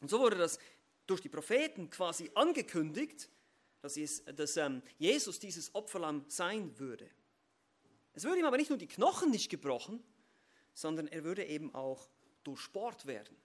[0.01, 0.59] Und so wurde das
[1.07, 3.29] durch die Propheten quasi angekündigt,
[3.81, 7.09] dass, es, dass ähm, Jesus dieses Opferlamm sein würde.
[8.13, 10.03] Es würde ihm aber nicht nur die Knochen nicht gebrochen,
[10.75, 12.09] sondern er würde eben auch
[12.45, 13.37] durchbohrt werden.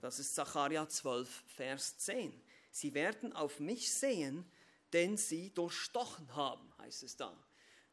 [0.00, 2.32] Das ist Zacharia 12, Vers 10.
[2.70, 4.44] Sie werden auf mich sehen,
[4.92, 7.36] denn sie durchstochen haben, heißt es da.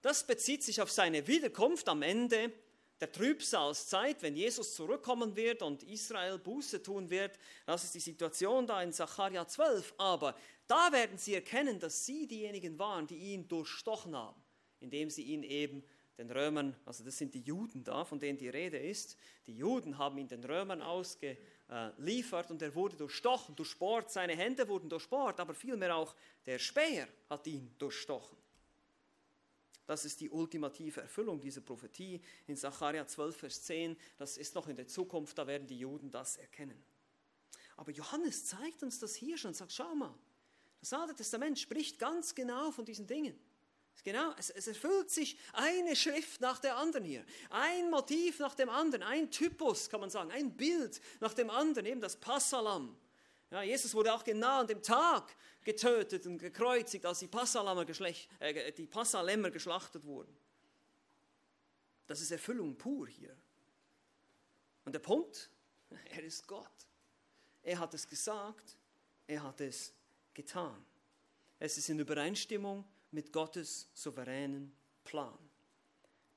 [0.01, 2.53] Das bezieht sich auf seine Wiederkunft am Ende
[2.99, 8.65] der Trübsalzeit, wenn Jesus zurückkommen wird und Israel Buße tun wird, das ist die Situation
[8.65, 9.93] da in Sacharja 12.
[9.97, 10.35] Aber
[10.67, 14.41] da werden sie erkennen, dass sie diejenigen waren, die ihn durchstochen haben,
[14.79, 15.83] indem sie ihn eben
[16.17, 19.97] den Römern, also das sind die Juden da, von denen die Rede ist, die Juden
[19.97, 25.53] haben ihn den Römern ausgeliefert und er wurde durchstochen, durchbohrt, seine Hände wurden durchbohrt, aber
[25.53, 28.37] vielmehr auch der Speer hat ihn durchstochen.
[29.85, 33.95] Das ist die ultimative Erfüllung dieser Prophetie in Sacharja 12, Vers 10.
[34.17, 36.83] Das ist noch in der Zukunft, da werden die Juden das erkennen.
[37.77, 40.13] Aber Johannes zeigt uns das hier schon und sagt, schau mal,
[40.79, 43.37] das Alte Testament spricht ganz genau von diesen Dingen.
[44.03, 47.25] Genau, es, es, erfüllt sich eine Schrift nach der anderen hier.
[47.49, 51.87] Ein Motiv nach dem anderen, ein Typus, kann man sagen, ein Bild nach dem anderen,
[51.87, 52.95] eben das Passalam.
[53.51, 57.85] Ja, Jesus wurde auch genau an dem Tag getötet und gekreuzigt, als die Passalämmer,
[58.39, 60.35] äh, die Passalämmer geschlachtet wurden.
[62.07, 63.35] Das ist Erfüllung pur hier.
[64.83, 65.49] Und der Punkt,
[66.11, 66.87] er ist Gott.
[67.63, 68.77] Er hat es gesagt,
[69.27, 69.93] er hat es
[70.33, 70.85] getan.
[71.57, 75.37] Es ist in Übereinstimmung mit Gottes souveränen Plan.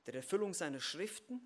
[0.05, 1.39] Der Erfüllung seiner Schriften,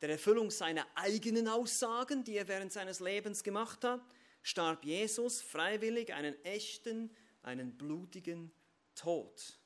[0.00, 4.00] der Erfüllung seiner eigenen Aussagen, die er während seines Lebens gemacht hat,
[4.42, 8.52] starb Jesus freiwillig einen echten, einen blutigen
[8.94, 9.58] Tod,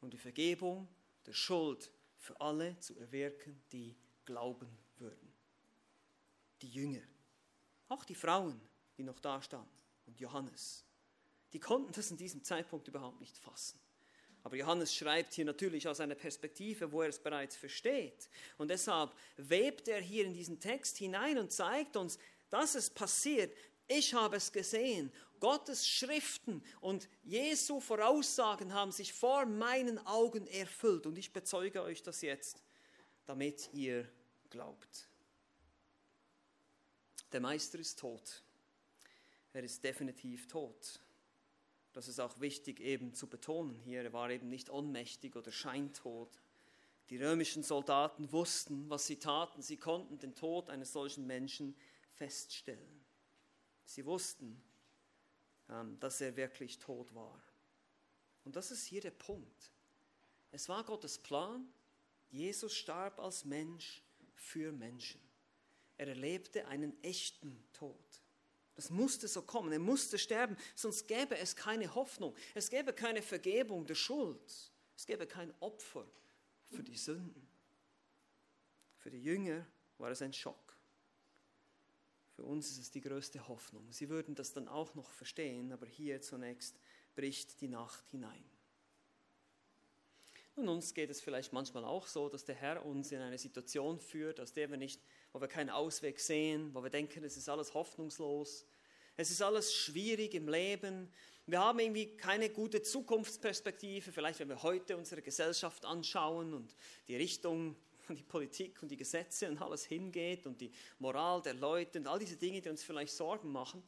[0.00, 0.88] um die Vergebung
[1.26, 5.32] der Schuld für alle zu erwirken, die glauben würden.
[6.62, 7.02] Die Jünger,
[7.88, 8.60] auch die Frauen,
[8.96, 9.70] die noch da standen,
[10.06, 10.84] und Johannes,
[11.52, 13.78] die konnten das in diesem Zeitpunkt überhaupt nicht fassen.
[14.42, 18.28] Aber Johannes schreibt hier natürlich aus einer Perspektive, wo er es bereits versteht.
[18.58, 22.18] Und deshalb webt er hier in diesen Text hinein und zeigt uns,
[22.50, 23.56] dass es passiert,
[23.86, 25.12] ich habe es gesehen.
[25.40, 31.06] Gottes Schriften und Jesu Voraussagen haben sich vor meinen Augen erfüllt.
[31.06, 32.62] Und ich bezeuge euch das jetzt,
[33.26, 34.08] damit ihr
[34.48, 35.08] glaubt.
[37.32, 38.42] Der Meister ist tot.
[39.52, 41.00] Er ist definitiv tot.
[41.92, 44.02] Das ist auch wichtig eben zu betonen hier.
[44.02, 46.40] Er war eben nicht ohnmächtig oder scheintot.
[47.10, 49.62] Die Die römischen Soldaten wussten, was sie taten.
[49.62, 51.76] Sie konnten den Tod eines solchen Menschen
[52.14, 53.03] feststellen.
[53.84, 54.62] Sie wussten,
[55.68, 57.42] ähm, dass er wirklich tot war.
[58.44, 59.72] Und das ist hier der Punkt.
[60.50, 61.66] Es war Gottes Plan.
[62.30, 64.02] Jesus starb als Mensch
[64.34, 65.20] für Menschen.
[65.96, 68.24] Er erlebte einen echten Tod.
[68.74, 69.72] Das musste so kommen.
[69.72, 72.34] Er musste sterben, sonst gäbe es keine Hoffnung.
[72.54, 74.72] Es gäbe keine Vergebung der Schuld.
[74.96, 76.06] Es gäbe kein Opfer
[76.68, 77.48] für die Sünden.
[78.98, 79.66] Für die Jünger
[79.98, 80.63] war es ein Schock.
[82.36, 83.92] Für uns ist es die größte Hoffnung.
[83.92, 86.78] Sie würden das dann auch noch verstehen, aber hier zunächst
[87.14, 88.44] bricht die Nacht hinein.
[90.56, 93.98] Und uns geht es vielleicht manchmal auch so, dass der Herr uns in eine Situation
[93.98, 95.00] führt, aus der wir nicht,
[95.32, 98.66] wo wir keinen Ausweg sehen, wo wir denken, es ist alles hoffnungslos,
[99.16, 101.10] es ist alles schwierig im Leben,
[101.46, 106.74] wir haben irgendwie keine gute Zukunftsperspektive, vielleicht wenn wir heute unsere Gesellschaft anschauen und
[107.06, 107.76] die Richtung
[108.12, 112.18] die Politik und die Gesetze und alles hingeht und die Moral der Leute und all
[112.18, 113.82] diese Dinge, die uns vielleicht Sorgen machen.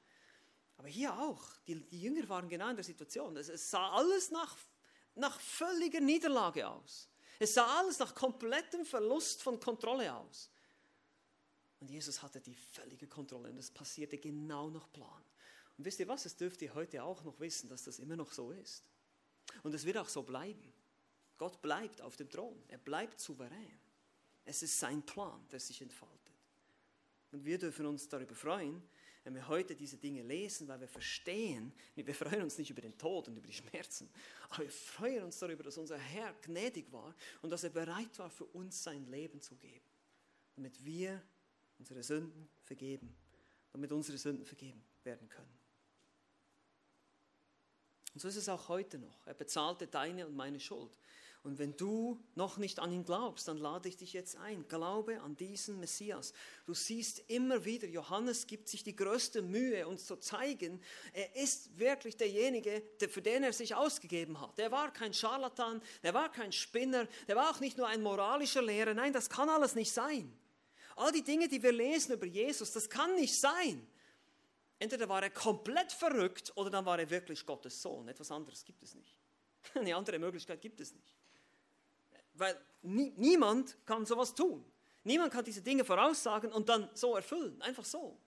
[0.78, 3.36] Aber hier auch, die, die Jünger waren genau in der Situation.
[3.36, 4.56] Es, es sah alles nach
[5.16, 7.08] nach völliger Niederlage aus.
[7.38, 10.50] Es sah alles nach komplettem Verlust von Kontrolle aus.
[11.80, 15.22] Und Jesus hatte die völlige Kontrolle und es passierte genau nach Plan.
[15.76, 18.32] Und wisst ihr was, es dürft ihr heute auch noch wissen, dass das immer noch
[18.32, 18.84] so ist.
[19.62, 20.72] Und es wird auch so bleiben.
[21.36, 23.78] Gott bleibt auf dem Thron, er bleibt souverän.
[24.46, 26.32] Es ist sein Plan, der sich entfaltet.
[27.32, 28.82] Und wir dürfen uns darüber freuen,
[29.24, 32.96] wenn wir heute diese Dinge lesen, weil wir verstehen, wir freuen uns nicht über den
[32.96, 34.08] Tod und über die Schmerzen,
[34.50, 38.30] aber wir freuen uns darüber, dass unser Herr gnädig war und dass er bereit war,
[38.30, 39.84] für uns sein Leben zu geben,
[40.54, 41.20] damit wir
[41.80, 43.16] unsere Sünden vergeben,
[43.72, 45.58] damit unsere Sünden vergeben werden können.
[48.14, 49.26] Und so ist es auch heute noch.
[49.26, 50.96] Er bezahlte deine und meine Schuld.
[51.46, 54.66] Und wenn du noch nicht an ihn glaubst, dann lade ich dich jetzt ein.
[54.66, 56.32] Glaube an diesen Messias.
[56.64, 60.82] Du siehst immer wieder, Johannes gibt sich die größte Mühe, uns zu zeigen,
[61.12, 64.58] er ist wirklich derjenige, für den er sich ausgegeben hat.
[64.58, 68.62] Er war kein Scharlatan, er war kein Spinner, der war auch nicht nur ein moralischer
[68.62, 68.94] Lehrer.
[68.94, 70.36] Nein, das kann alles nicht sein.
[70.96, 73.86] All die Dinge, die wir lesen über Jesus, das kann nicht sein.
[74.80, 78.08] Entweder war er komplett verrückt oder dann war er wirklich Gottes Sohn.
[78.08, 79.16] Etwas anderes gibt es nicht.
[79.74, 81.15] Eine andere Möglichkeit gibt es nicht.
[82.38, 84.64] Weil nie, niemand kann sowas tun.
[85.04, 87.60] Niemand kann diese Dinge voraussagen und dann so erfüllen.
[87.62, 88.18] Einfach so.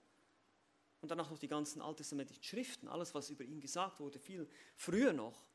[1.00, 4.48] Und dann auch noch die ganzen alttestamentlichen Schriften, alles, was über ihn gesagt wurde, viel
[4.76, 5.46] früher noch,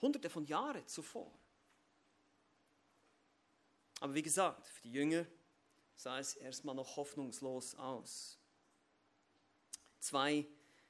[0.00, 1.32] hunderte von Jahren zuvor.
[4.00, 5.26] Aber wie gesagt, für die Jünger
[5.96, 8.38] sah es erstmal noch hoffnungslos aus.
[9.98, 10.46] Zwei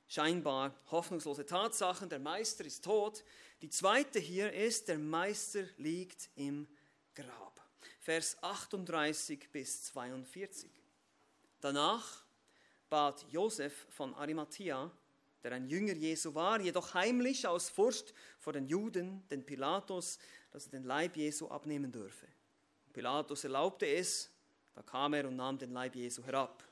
[0.06, 2.08] scheinbar hoffnungslose Tatsachen.
[2.08, 3.24] Der Meister ist tot.
[3.62, 6.68] Die zweite hier ist, der Meister liegt im
[7.18, 7.60] Grab.
[7.98, 10.70] Vers 38 bis 42.
[11.60, 12.24] Danach
[12.88, 14.88] bat Josef von Arimathea,
[15.42, 20.20] der ein Jünger Jesu war, jedoch heimlich aus Furcht vor den Juden, den Pilatus,
[20.52, 22.28] dass er den Leib Jesu abnehmen dürfe.
[22.92, 24.30] Pilatus erlaubte es,
[24.76, 26.62] da kam er und nahm den Leib Jesu herab.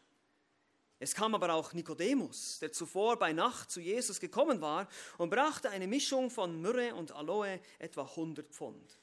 [1.01, 5.71] Es kam aber auch Nikodemus, der zuvor bei Nacht zu Jesus gekommen war und brachte
[5.71, 8.97] eine Mischung von Myrrhe und Aloe, etwa 100 Pfund.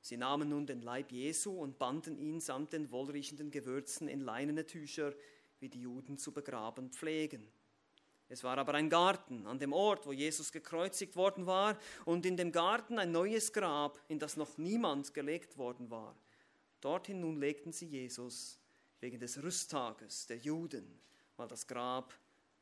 [0.00, 4.66] Sie nahmen nun den Leib Jesu und banden ihn samt den wohlriechenden Gewürzen in leinene
[4.66, 5.14] Tücher,
[5.60, 7.50] wie die Juden zu begraben pflegen.
[8.28, 12.36] Es war aber ein Garten an dem Ort, wo Jesus gekreuzigt worden war, und in
[12.36, 16.14] dem Garten ein neues Grab, in das noch niemand gelegt worden war.
[16.80, 18.58] Dorthin nun legten sie Jesus
[19.00, 21.00] wegen des Rüsttages der Juden,
[21.36, 22.14] weil das Grab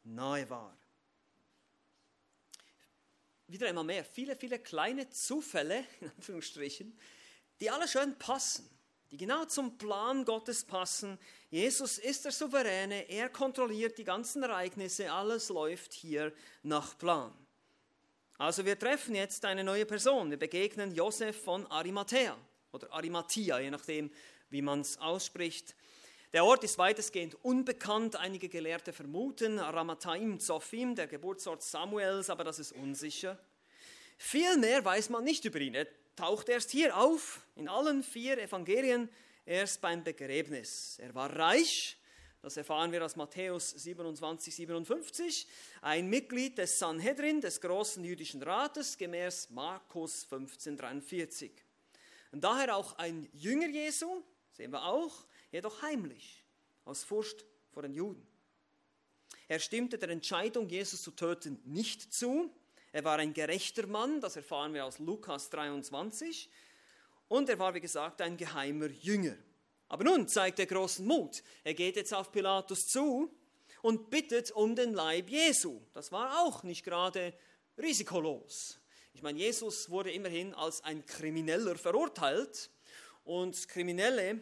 [0.04, 0.76] nahe war.
[3.48, 6.96] Wieder einmal mehr, viele, viele kleine Zufälle, in Anführungsstrichen,
[7.60, 8.68] die alle schön passen,
[9.10, 11.18] die genau zum Plan Gottes passen.
[11.50, 17.32] Jesus ist der Souveräne, er kontrolliert die ganzen Ereignisse, alles läuft hier nach Plan.
[18.38, 22.36] Also wir treffen jetzt eine neue Person, wir begegnen Josef von Arimathea
[22.72, 24.10] oder Arimathea, je nachdem,
[24.50, 25.74] wie man es ausspricht.
[26.32, 28.16] Der Ort ist weitestgehend unbekannt.
[28.16, 33.38] Einige Gelehrte vermuten Ramataim Zophim, der Geburtsort Samuels, aber das ist unsicher.
[34.18, 35.74] Viel mehr weiß man nicht über ihn.
[36.16, 39.10] Taucht erst hier auf, in allen vier Evangelien,
[39.44, 40.98] erst beim Begräbnis.
[40.98, 41.98] Er war reich,
[42.40, 45.46] das erfahren wir aus Matthäus 27, 57,
[45.82, 51.52] ein Mitglied des Sanhedrin, des großen jüdischen Rates, gemäß Markus 15, 43.
[52.32, 56.42] Und daher auch ein Jünger Jesu, sehen wir auch, jedoch heimlich,
[56.86, 58.26] aus Furcht vor den Juden.
[59.48, 62.50] Er stimmte der Entscheidung, Jesus zu töten, nicht zu,
[62.96, 66.48] er war ein gerechter Mann, das erfahren wir aus Lukas 23.
[67.28, 69.36] Und er war, wie gesagt, ein geheimer Jünger.
[69.90, 71.42] Aber nun zeigt er großen Mut.
[71.62, 73.30] Er geht jetzt auf Pilatus zu
[73.82, 75.78] und bittet um den Leib Jesu.
[75.92, 77.34] Das war auch nicht gerade
[77.76, 78.80] risikolos.
[79.12, 82.70] Ich meine, Jesus wurde immerhin als ein Krimineller verurteilt
[83.24, 84.40] und Kriminelle,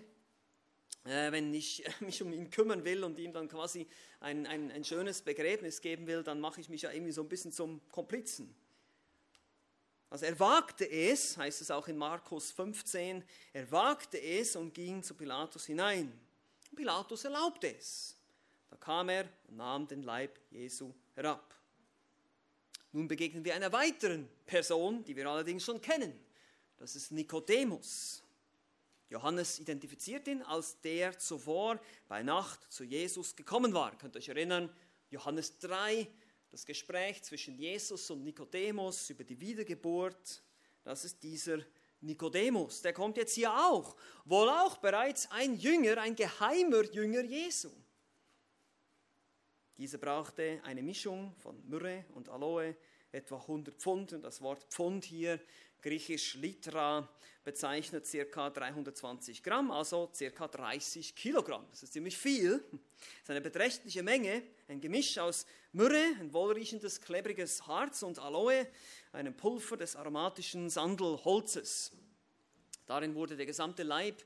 [1.04, 3.86] äh, wenn ich mich um ihn kümmern will und ihm dann quasi
[4.20, 7.28] ein, ein, ein schönes Begräbnis geben will, dann mache ich mich ja irgendwie so ein
[7.28, 8.54] bisschen zum Komplizen.
[10.10, 15.02] Also er wagte es, heißt es auch in Markus 15, er wagte es und ging
[15.02, 16.12] zu Pilatus hinein.
[16.74, 18.16] Pilatus erlaubte es.
[18.70, 21.54] Da kam er und nahm den Leib Jesu herab.
[22.92, 26.12] Nun begegnen wir einer weiteren Person, die wir allerdings schon kennen.
[26.76, 28.23] Das ist Nikodemus.
[29.14, 33.96] Johannes identifiziert ihn als der zuvor bei Nacht zu Jesus gekommen war.
[33.96, 34.68] Könnt ihr euch erinnern,
[35.08, 36.08] Johannes 3,
[36.50, 40.42] das Gespräch zwischen Jesus und Nikodemus über die Wiedergeburt,
[40.82, 41.58] das ist dieser
[42.00, 42.82] Nikodemus.
[42.82, 47.70] Der kommt jetzt hier auch, wohl auch bereits ein Jünger, ein geheimer Jünger Jesu.
[49.76, 52.76] Dieser brauchte eine Mischung von Myrrhe und Aloe,
[53.14, 54.12] etwa 100 Pfund.
[54.12, 55.40] Und das Wort Pfund hier,
[55.80, 57.08] griechisch Litra,
[57.44, 58.50] bezeichnet ca.
[58.50, 60.48] 320 Gramm, also ca.
[60.48, 61.66] 30 Kilogramm.
[61.70, 62.64] Das ist ziemlich viel.
[62.70, 64.42] Das ist eine beträchtliche Menge.
[64.68, 68.66] Ein Gemisch aus Myrrhe, ein wohlriechendes, klebriges Harz und Aloe,
[69.12, 71.92] einem Pulver des aromatischen Sandelholzes.
[72.86, 74.22] Darin wurde der gesamte Leib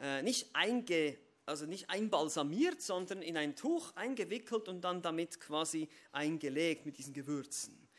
[0.00, 1.18] äh, nicht einge
[1.50, 7.12] also nicht einbalsamiert, sondern in ein Tuch eingewickelt und dann damit quasi eingelegt mit diesen
[7.12, 7.89] Gewürzen.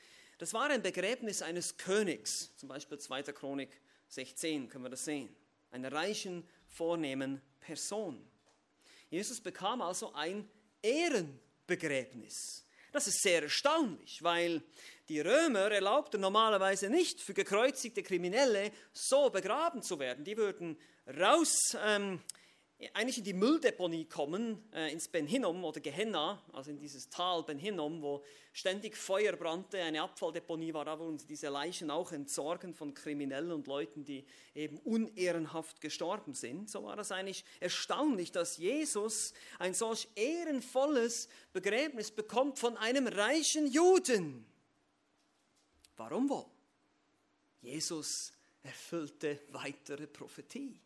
[0.41, 3.21] Das war ein Begräbnis eines Königs, zum Beispiel 2.
[3.25, 3.69] Chronik
[4.07, 5.29] 16 können wir das sehen,
[5.69, 8.27] einer reichen, vornehmen Person.
[9.11, 10.49] Jesus bekam also ein
[10.81, 12.65] Ehrenbegräbnis.
[12.91, 14.63] Das ist sehr erstaunlich, weil
[15.09, 20.25] die Römer erlaubten normalerweise nicht für gekreuzigte Kriminelle so begraben zu werden.
[20.25, 20.75] Die würden
[21.19, 22.19] raus ähm,
[22.93, 27.43] eigentlich in die Mülldeponie kommen, äh, ins Ben Hinnom oder Gehenna, also in dieses Tal
[27.43, 32.73] Ben Hinnom, wo ständig Feuer brannte, eine Abfalldeponie war, wurden sie diese Leichen auch entsorgen
[32.73, 36.69] von Kriminellen und Leuten, die eben unehrenhaft gestorben sind.
[36.69, 43.67] So war das eigentlich erstaunlich, dass Jesus ein solch ehrenvolles Begräbnis bekommt von einem reichen
[43.67, 44.45] Juden.
[45.97, 46.45] Warum wohl?
[47.61, 50.79] Jesus erfüllte weitere Prophetie.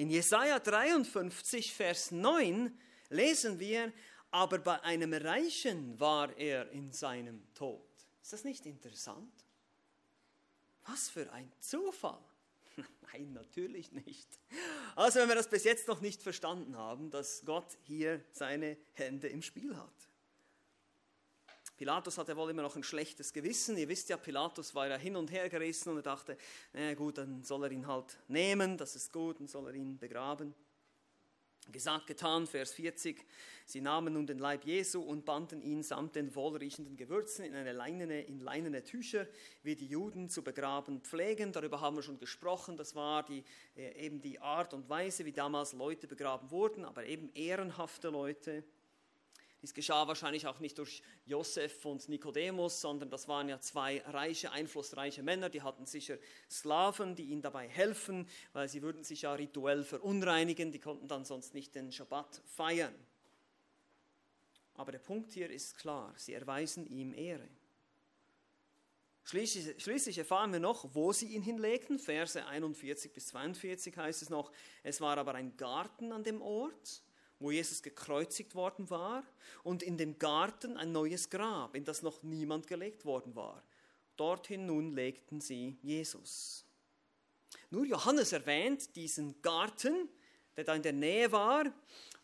[0.00, 2.74] In Jesaja 53, Vers 9
[3.10, 3.92] lesen wir,
[4.30, 7.86] aber bei einem Reichen war er in seinem Tod.
[8.22, 9.30] Ist das nicht interessant?
[10.86, 12.24] Was für ein Zufall.
[13.12, 14.26] Nein, natürlich nicht.
[14.96, 19.28] Also wenn wir das bis jetzt noch nicht verstanden haben, dass Gott hier seine Hände
[19.28, 20.09] im Spiel hat.
[21.80, 23.74] Pilatus hatte wohl immer noch ein schlechtes Gewissen.
[23.78, 26.36] Ihr wisst ja, Pilatus war ja hin und her gerissen und er dachte,
[26.74, 29.96] na gut, dann soll er ihn halt nehmen, das ist gut, dann soll er ihn
[29.96, 30.54] begraben.
[31.72, 33.24] Gesagt, getan, Vers 40.
[33.64, 37.72] Sie nahmen nun den Leib Jesu und banden ihn samt den wohlriechenden Gewürzen in eine
[37.72, 39.26] leinene, in leinene Tücher,
[39.62, 41.50] wie die Juden zu begraben pflegen.
[41.50, 42.76] Darüber haben wir schon gesprochen.
[42.76, 43.42] Das war die,
[43.74, 48.64] äh, eben die Art und Weise, wie damals Leute begraben wurden, aber eben ehrenhafte Leute.
[49.62, 54.52] Dies geschah wahrscheinlich auch nicht durch Josef und Nikodemus, sondern das waren ja zwei reiche,
[54.52, 56.16] einflussreiche Männer, die hatten sicher
[56.50, 61.26] Sklaven, die ihnen dabei helfen, weil sie würden sich ja rituell verunreinigen, die konnten dann
[61.26, 62.94] sonst nicht den Schabbat feiern.
[64.74, 67.46] Aber der Punkt hier ist klar, sie erweisen ihm Ehre.
[69.24, 71.98] Schließlich, schließlich, erfahren wir noch, wo sie ihn hinlegten.
[71.98, 74.50] Verse 41 bis 42 heißt es noch,
[74.82, 77.02] es war aber ein Garten an dem Ort
[77.40, 79.24] wo Jesus gekreuzigt worden war,
[79.64, 83.64] und in dem Garten ein neues Grab, in das noch niemand gelegt worden war.
[84.16, 86.64] Dorthin nun legten sie Jesus.
[87.70, 90.08] Nur Johannes erwähnt diesen Garten,
[90.56, 91.64] der da in der Nähe war,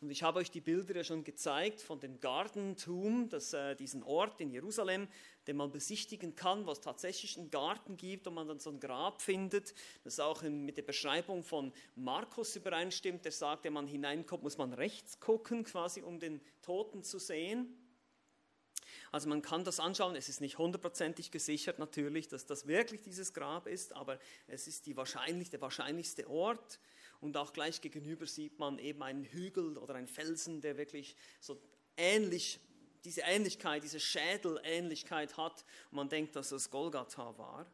[0.00, 4.02] und ich habe euch die Bilder ja schon gezeigt von dem Gartentum, das, äh, diesen
[4.02, 5.08] Ort in Jerusalem,
[5.46, 9.22] den man besichtigen kann, was tatsächlich einen Garten gibt und man dann so ein Grab
[9.22, 9.74] findet.
[10.04, 13.24] Das auch mit der Beschreibung von Markus übereinstimmt.
[13.24, 17.76] Der sagt, wenn man hineinkommt, muss man rechts gucken, quasi um den Toten zu sehen.
[19.12, 23.32] Also man kann das anschauen, es ist nicht hundertprozentig gesichert natürlich, dass das wirklich dieses
[23.32, 26.80] Grab ist, aber es ist die wahrscheinlich, der wahrscheinlichste Ort.
[27.20, 31.60] Und auch gleich gegenüber sieht man eben einen Hügel oder einen Felsen, der wirklich so
[31.96, 32.60] ähnlich,
[33.06, 35.64] diese Ähnlichkeit, diese Schädelähnlichkeit hat.
[35.90, 37.66] Und man denkt, dass das Golgatha war.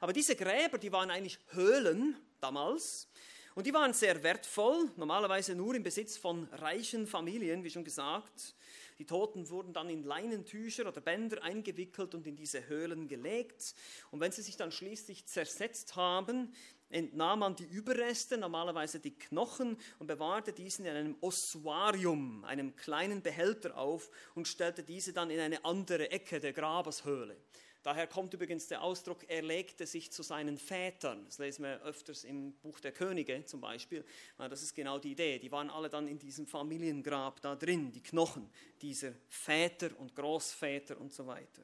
[0.00, 3.08] Aber diese Gräber, die waren eigentlich Höhlen damals.
[3.54, 8.54] Und die waren sehr wertvoll, normalerweise nur im Besitz von reichen Familien, wie schon gesagt.
[8.98, 13.74] Die Toten wurden dann in Leinentücher oder Bänder eingewickelt und in diese Höhlen gelegt.
[14.10, 16.52] Und wenn sie sich dann schließlich zersetzt haben,
[16.90, 23.22] entnahm man die Überreste, normalerweise die Knochen, und bewahrte diesen in einem Ossuarium, einem kleinen
[23.22, 27.36] Behälter auf und stellte diese dann in eine andere Ecke der Grabeshöhle.
[27.82, 31.24] Daher kommt übrigens der Ausdruck, er legte sich zu seinen Vätern.
[31.24, 34.04] Das lesen wir öfters im Buch der Könige zum Beispiel.
[34.38, 35.38] Das ist genau die Idee.
[35.38, 38.50] Die waren alle dann in diesem Familiengrab da drin, die Knochen
[38.82, 41.62] dieser Väter und Großväter und so weiter.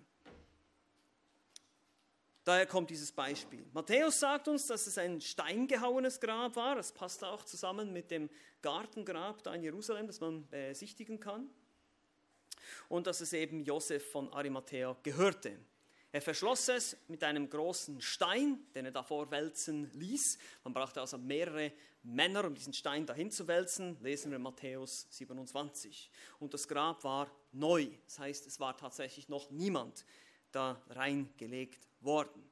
[2.45, 3.65] Daher kommt dieses Beispiel.
[3.73, 6.75] Matthäus sagt uns, dass es ein steingehauenes Grab war.
[6.75, 8.29] Das passt auch zusammen mit dem
[8.63, 11.49] Gartengrab da in Jerusalem, das man besichtigen kann.
[12.89, 15.57] Und dass es eben Josef von Arimathea gehörte.
[16.11, 20.37] Er verschloss es mit einem großen Stein, den er davor wälzen ließ.
[20.65, 21.73] Man brauchte also mehrere
[22.03, 23.97] Männer, um diesen Stein dahin zu wälzen.
[24.03, 26.11] Lesen wir Matthäus 27.
[26.41, 27.87] Und das Grab war neu.
[28.05, 30.05] Das heißt, es war tatsächlich noch niemand
[30.51, 32.43] da reingelegt worden.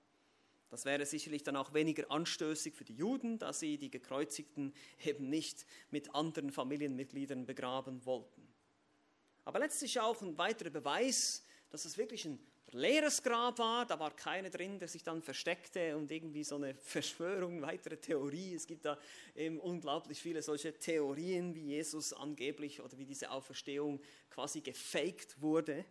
[0.70, 4.72] Das wäre sicherlich dann auch weniger anstößig für die Juden, da sie die Gekreuzigten
[5.04, 8.46] eben nicht mit anderen Familienmitgliedern begraben wollten.
[9.44, 12.38] Aber letztlich auch ein weiterer Beweis, dass es wirklich ein
[12.72, 16.74] leeres Grab war, da war keiner drin, der sich dann versteckte und irgendwie so eine
[16.74, 18.54] Verschwörung, weitere Theorie.
[18.54, 18.96] Es gibt da
[19.34, 25.84] eben unglaublich viele solche Theorien, wie Jesus angeblich oder wie diese Auferstehung quasi gefaked wurde.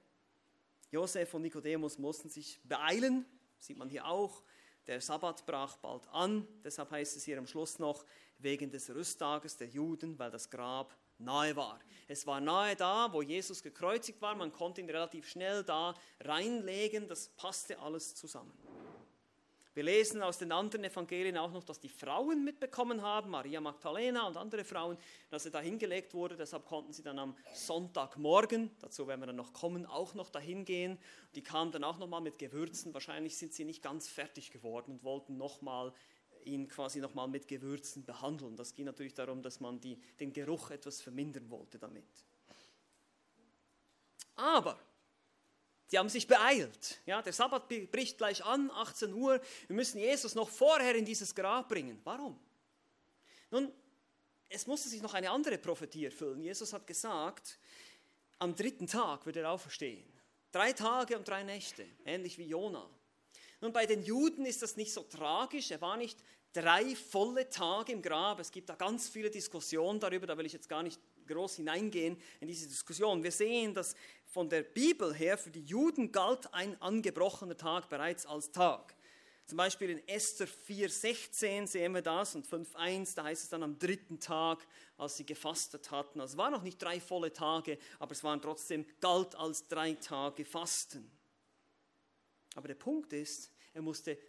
[0.92, 3.26] Josef und Nikodemus mussten sich beeilen,
[3.60, 4.44] sieht man hier auch.
[4.88, 8.06] Der Sabbat brach bald an, deshalb heißt es hier am Schluss noch,
[8.40, 11.80] wegen des Rüsttages der Juden, weil das Grab nahe war.
[12.08, 14.36] Es war nahe da, wo Jesus gekreuzigt war.
[14.36, 17.08] Man konnte ihn relativ schnell da reinlegen.
[17.08, 18.54] Das passte alles zusammen.
[19.76, 24.28] Wir lesen aus den anderen Evangelien auch noch, dass die Frauen mitbekommen haben, Maria Magdalena
[24.28, 24.98] und andere Frauen,
[25.30, 26.36] dass er da hingelegt wurde.
[26.36, 30.66] Deshalb konnten sie dann am Sonntagmorgen, dazu werden wir dann noch kommen, auch noch dahin
[30.66, 30.98] gehen.
[31.36, 32.94] Die kamen dann auch noch mal mit Gewürzen.
[32.94, 35.94] Wahrscheinlich sind sie nicht ganz fertig geworden und wollten noch mal
[36.46, 38.56] ihn quasi nochmal mit Gewürzen behandeln.
[38.56, 42.06] Das ging natürlich darum, dass man die, den Geruch etwas vermindern wollte damit.
[44.36, 44.80] Aber
[45.90, 47.02] Sie haben sich beeilt.
[47.08, 49.42] Ja, der Sabbat bricht gleich an, 18 Uhr.
[49.66, 52.00] Wir müssen Jesus noch vorher in dieses Grab bringen.
[52.04, 52.40] Warum?
[53.50, 53.74] Nun,
[54.50, 56.44] es musste sich noch eine andere Prophetie erfüllen.
[56.44, 57.58] Jesus hat gesagt,
[58.38, 60.06] am dritten Tag wird er auferstehen.
[60.52, 62.88] Drei Tage und drei Nächte, ähnlich wie Jona.
[63.60, 65.72] Nun, bei den Juden ist das nicht so tragisch.
[65.72, 66.20] Er war nicht
[66.54, 68.40] drei volle Tage im Grab.
[68.40, 72.22] Es gibt da ganz viele Diskussionen darüber, da will ich jetzt gar nicht groß hineingehen
[72.42, 73.24] in diese Diskussion.
[73.24, 78.26] Wir sehen, dass von der Bibel her für die Juden galt ein angebrochener Tag bereits
[78.26, 78.96] als Tag.
[79.50, 83.80] Zum Beispiel in Esther 4,16 sehen wir das und 5,1, da heißt es dann am
[83.80, 86.22] dritten Tag, als sie gefastet hatten.
[86.22, 89.94] Also es waren noch nicht drei volle Tage, aber es waren trotzdem, galt als drei
[89.94, 91.10] Tage Fasten.
[92.54, 94.20] Aber der Punkt ist, er musste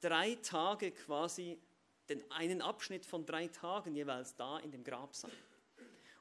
[0.00, 1.58] drei Tage quasi,
[2.10, 5.32] den einen Abschnitt von drei Tagen jeweils da in dem Grab sein.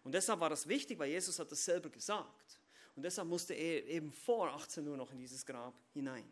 [0.10, 2.60] Und deshalb war das wichtig, weil Jesus hat das selber gesagt.
[2.96, 6.28] Und deshalb musste er eben vor 18 Uhr noch in dieses Grab hinein.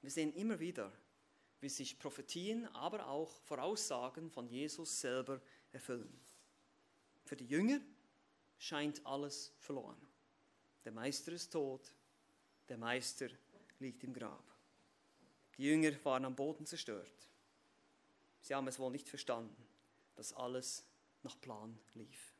[0.00, 0.92] Wir sehen immer wieder,
[1.60, 5.40] wie sich Prophetien, aber auch Voraussagen von Jesus selber
[5.72, 6.16] erfüllen.
[7.24, 7.80] Für die Jünger
[8.58, 10.00] scheint alles verloren.
[10.84, 11.92] Der Meister ist tot,
[12.68, 13.26] der Meister
[13.80, 14.54] liegt im Grab.
[15.58, 17.28] Die Jünger waren am Boden zerstört.
[18.40, 19.66] Sie haben es wohl nicht verstanden,
[20.14, 20.84] dass alles
[21.26, 22.32] nach Plan lief.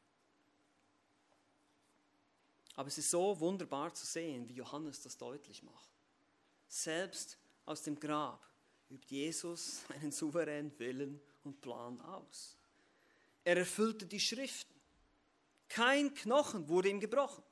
[2.77, 5.91] Aber es ist so wunderbar zu sehen, wie Johannes das deutlich macht.
[6.69, 8.47] Selbst aus dem Grab
[8.91, 12.57] übt Jesus einen souveränen Willen und Plan aus.
[13.43, 14.75] Er erfüllte die Schriften.
[15.69, 17.43] Kein Knochen wurde ihm gebrochen.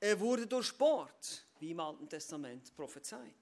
[0.00, 3.34] Er wurde durchbohrt wie im Alten Testament prophezeit.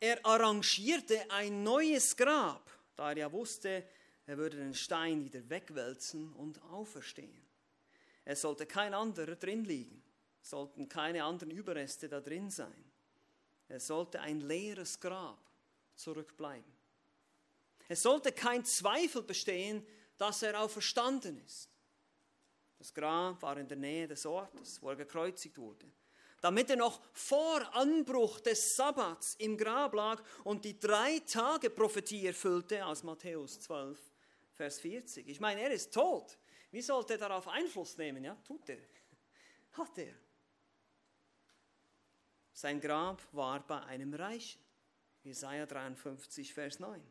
[0.00, 3.86] Er arrangierte ein neues Grab, da er ja wusste,
[4.26, 7.46] er würde den Stein wieder wegwälzen und auferstehen.
[8.24, 10.02] Es sollte kein anderer drin liegen,
[10.40, 12.84] sollten keine anderen Überreste da drin sein.
[13.68, 15.38] Es sollte ein leeres Grab
[15.94, 16.72] zurückbleiben.
[17.88, 21.68] Es sollte kein Zweifel bestehen, dass er auferstanden ist.
[22.78, 25.86] Das Grab war in der Nähe des Ortes, wo er gekreuzigt wurde
[26.44, 32.26] damit er noch vor Anbruch des Sabbats im Grab lag und die drei Tage Prophetie
[32.26, 33.98] erfüllte aus Matthäus 12,
[34.54, 35.28] Vers 40.
[35.28, 36.38] Ich meine, er ist tot.
[36.70, 38.24] Wie sollte er darauf Einfluss nehmen?
[38.24, 38.78] Ja, tut er.
[39.72, 40.14] Hat er.
[42.52, 44.60] Sein Grab war bei einem Reichen.
[45.22, 47.02] Jesaja 53, Vers 9.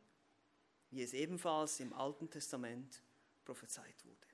[0.91, 3.01] Wie es ebenfalls im Alten Testament
[3.43, 4.27] prophezeit wurde.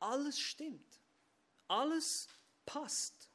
[0.00, 1.00] Alles stimmt.
[1.68, 2.28] Alles
[2.66, 3.30] passt.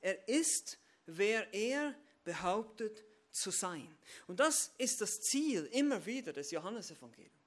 [0.00, 1.94] Er ist, wer er
[2.24, 3.96] behauptet zu sein.
[4.26, 7.39] Und das ist das Ziel immer wieder des Johannesevangeliums.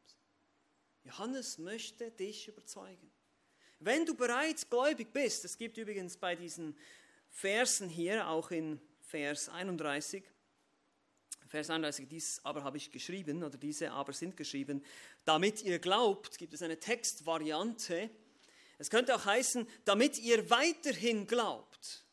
[1.04, 3.12] Johannes möchte dich überzeugen.
[3.80, 6.78] Wenn du bereits gläubig bist, es gibt übrigens bei diesen
[7.30, 10.24] Versen hier, auch in Vers 31,
[11.48, 14.84] Vers 31, dies aber habe ich geschrieben, oder diese aber sind geschrieben,
[15.26, 18.10] damit ihr glaubt, gibt es eine Textvariante.
[18.80, 22.06] Es könnte auch heißen, damit ihr weiterhin glaubt.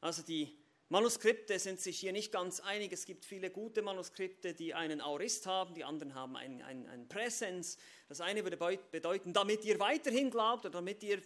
[0.00, 0.57] Also die
[0.90, 2.92] Manuskripte sind sich hier nicht ganz einig.
[2.92, 7.08] Es gibt viele gute Manuskripte, die einen Aorist haben, die anderen haben einen, einen, einen
[7.08, 7.76] Präsens.
[8.08, 11.20] Das eine würde bedeuten, damit ihr weiterhin glaubt oder damit ihr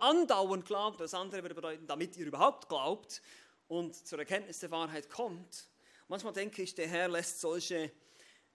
[0.00, 1.00] andauernd glaubt.
[1.00, 3.22] Das andere würde bedeuten, damit ihr überhaupt glaubt
[3.68, 5.70] und zur Erkenntnis der Wahrheit kommt.
[6.08, 7.90] Manchmal denke ich, der Herr lässt solche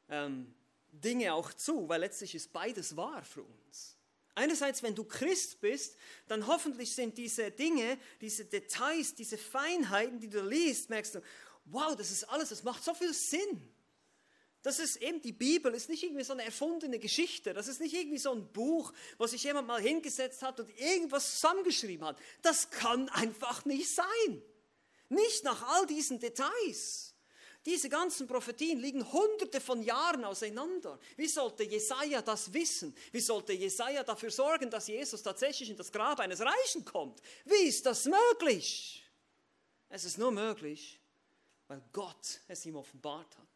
[0.09, 0.53] ähm,
[0.91, 3.94] Dinge auch zu, weil letztlich ist beides wahr für uns.
[4.35, 5.95] Einerseits, wenn du Christ bist,
[6.27, 11.21] dann hoffentlich sind diese Dinge, diese Details, diese Feinheiten, die du liest, merkst du,
[11.65, 13.61] wow, das ist alles, das macht so viel Sinn.
[14.61, 17.53] Das ist eben die Bibel, ist nicht irgendwie so eine erfundene Geschichte.
[17.53, 21.35] Das ist nicht irgendwie so ein Buch, wo sich jemand mal hingesetzt hat und irgendwas
[21.35, 22.17] zusammengeschrieben hat.
[22.41, 24.41] Das kann einfach nicht sein.
[25.07, 27.04] Nicht nach all diesen Details.
[27.65, 30.99] Diese ganzen Prophetien liegen hunderte von Jahren auseinander.
[31.17, 32.95] Wie sollte Jesaja das wissen?
[33.11, 37.21] Wie sollte Jesaja dafür sorgen, dass Jesus tatsächlich in das Grab eines Reichen kommt?
[37.43, 39.03] Wie ist das möglich?
[39.89, 40.99] Es ist nur möglich,
[41.67, 43.47] weil Gott es ihm offenbart hat.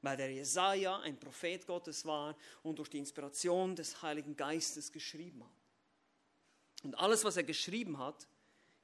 [0.00, 5.42] Weil der Jesaja ein Prophet Gottes war und durch die Inspiration des Heiligen Geistes geschrieben
[5.42, 6.84] hat.
[6.84, 8.28] Und alles, was er geschrieben hat,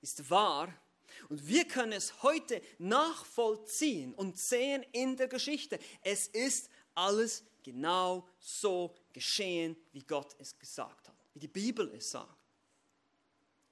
[0.00, 0.72] ist wahr
[1.28, 5.78] und wir können es heute nachvollziehen und sehen in der Geschichte.
[6.02, 12.10] Es ist alles genau so geschehen, wie Gott es gesagt hat, wie die Bibel es
[12.10, 12.34] sagt.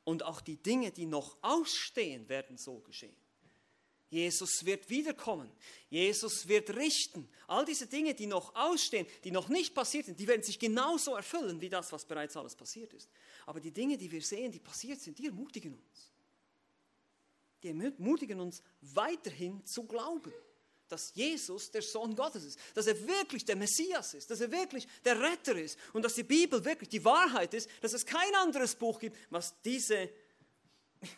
[0.04, 3.16] Und auch die Dinge, die noch ausstehen, werden so geschehen.
[4.08, 5.50] Jesus wird wiederkommen.
[5.90, 7.28] Jesus wird richten.
[7.48, 11.16] All diese Dinge, die noch ausstehen, die noch nicht passiert sind, die werden sich genauso
[11.16, 13.10] erfüllen wie das, was bereits alles passiert ist.
[13.46, 16.12] Aber die Dinge, die wir sehen, die passiert sind, die ermutigen uns
[17.66, 20.32] die ermutigen uns weiterhin zu glauben,
[20.88, 24.86] dass Jesus der Sohn Gottes ist, dass er wirklich der Messias ist, dass er wirklich
[25.04, 28.74] der Retter ist und dass die Bibel wirklich die Wahrheit ist, dass es kein anderes
[28.76, 30.08] Buch gibt, was diese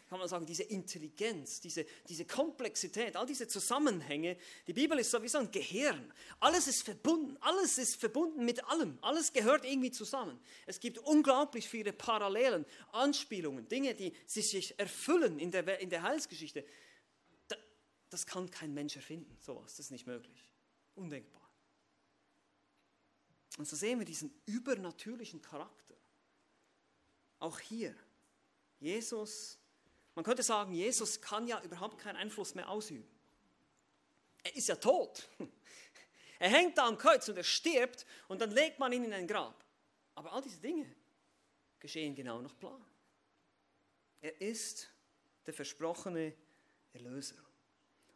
[0.08, 4.36] kann man sagen, diese Intelligenz, diese, diese Komplexität, all diese Zusammenhänge.
[4.66, 6.12] Die Bibel ist sowieso ein Gehirn.
[6.40, 8.98] Alles ist verbunden, alles ist verbunden mit allem.
[9.02, 10.38] Alles gehört irgendwie zusammen.
[10.66, 16.64] Es gibt unglaublich viele Parallelen, Anspielungen, Dinge, die sich erfüllen in der, in der Heilsgeschichte.
[18.10, 19.76] Das kann kein Mensch erfinden, sowas.
[19.76, 20.50] Das ist nicht möglich.
[20.94, 21.38] Undenkbar.
[23.58, 25.96] Und so sehen wir diesen übernatürlichen Charakter.
[27.40, 27.94] Auch hier.
[28.80, 29.57] Jesus
[30.18, 33.08] man könnte sagen, Jesus kann ja überhaupt keinen Einfluss mehr ausüben.
[34.42, 35.28] Er ist ja tot.
[36.40, 39.26] Er hängt da am Kreuz und er stirbt und dann legt man ihn in ein
[39.26, 39.64] Grab.
[40.14, 40.86] Aber all diese Dinge
[41.80, 42.84] geschehen genau nach Plan.
[44.20, 44.88] Er ist
[45.46, 46.32] der versprochene
[46.92, 47.34] Erlöser.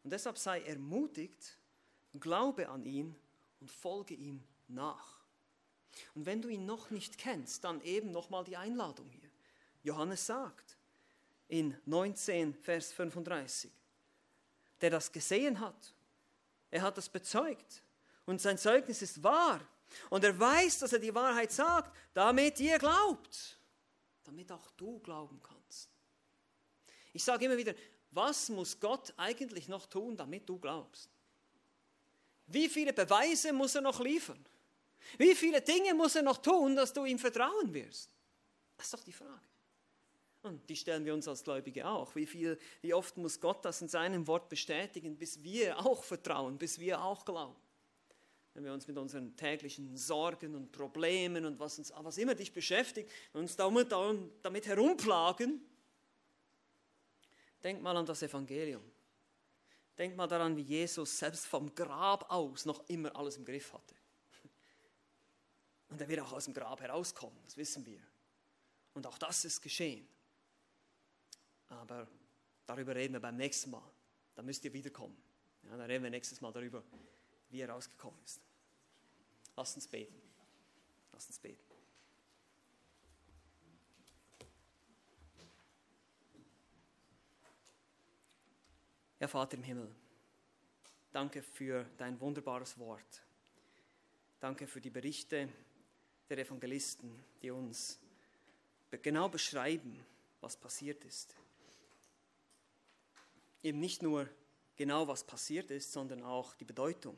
[0.05, 1.59] Und deshalb sei ermutigt,
[2.19, 3.17] glaube an ihn
[3.61, 5.21] und folge ihm nach.
[6.15, 9.31] Und wenn du ihn noch nicht kennst, dann eben nochmal die Einladung hier.
[9.83, 10.72] Johannes sagt,
[11.53, 13.71] in 19, Vers 35.
[14.81, 15.95] Der das gesehen hat.
[16.71, 17.83] Er hat das bezeugt.
[18.25, 19.61] Und sein Zeugnis ist wahr.
[20.09, 23.59] Und er weiß, dass er die Wahrheit sagt, damit ihr glaubt.
[24.25, 25.91] Damit auch du glauben kannst.
[27.13, 27.75] Ich sage immer wieder,
[28.13, 31.11] was muss Gott eigentlich noch tun, damit du glaubst?
[32.47, 34.43] Wie viele Beweise muss er noch liefern?
[35.19, 38.09] Wie viele Dinge muss er noch tun, dass du ihm vertrauen wirst?
[38.79, 39.52] Das ist doch die Frage.
[40.43, 42.15] Und die stellen wir uns als Gläubige auch.
[42.17, 46.59] Wie, viel, wie oft muss Gott das in seinem Wort bestätigen, bis wir auch vertrauen,
[46.59, 47.57] bis wir auch glauben?
[48.55, 52.53] Wenn wir uns mit unseren täglichen Sorgen und Problemen und was, uns, was immer dich
[52.53, 53.93] beschäftigt, uns damit,
[54.43, 55.65] damit herumplagen,
[57.63, 58.83] denk mal an das Evangelium.
[59.97, 63.95] Denk mal daran, wie Jesus selbst vom Grab aus noch immer alles im Griff hatte.
[65.89, 68.01] Und er wird auch aus dem Grab herauskommen, das wissen wir.
[68.95, 70.09] Und auch das ist geschehen.
[71.81, 72.07] Aber
[72.67, 73.83] darüber reden wir beim nächsten Mal.
[74.35, 75.17] Da müsst ihr wiederkommen.
[75.65, 76.83] Ja, da reden wir nächstes Mal darüber,
[77.51, 78.41] wie er rausgekommen ist.
[79.57, 80.21] Lasst uns beten.
[81.13, 81.63] Lasst uns beten.
[89.21, 89.95] Ja, Vater im Himmel,
[91.13, 93.23] danke für dein wunderbares Wort.
[94.41, 95.49] Danke für die Berichte
[96.29, 98.01] der Evangelisten, die uns
[98.91, 100.05] genau beschreiben,
[100.41, 101.37] was passiert ist
[103.63, 104.29] eben nicht nur
[104.77, 107.17] genau was passiert ist, sondern auch die Bedeutung,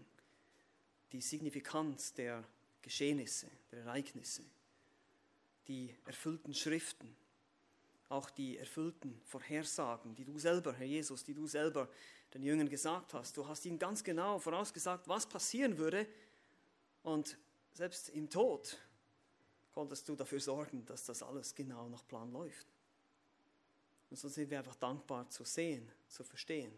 [1.12, 2.44] die Signifikanz der
[2.82, 4.42] Geschehnisse, der Ereignisse,
[5.68, 7.16] die erfüllten Schriften,
[8.08, 11.88] auch die erfüllten Vorhersagen, die du selber, Herr Jesus, die du selber
[12.34, 13.36] den Jüngern gesagt hast.
[13.36, 16.06] Du hast ihnen ganz genau vorausgesagt, was passieren würde.
[17.02, 17.38] Und
[17.72, 18.78] selbst im Tod
[19.72, 22.73] konntest du dafür sorgen, dass das alles genau nach Plan läuft.
[24.14, 26.72] Und so sind wir einfach dankbar zu sehen, zu verstehen,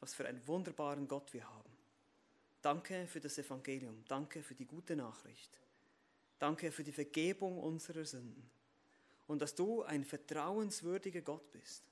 [0.00, 1.70] was für einen wunderbaren Gott wir haben.
[2.60, 5.60] Danke für das Evangelium, danke für die gute Nachricht,
[6.40, 8.50] danke für die Vergebung unserer Sünden.
[9.28, 11.84] Und dass du ein vertrauenswürdiger Gott bist,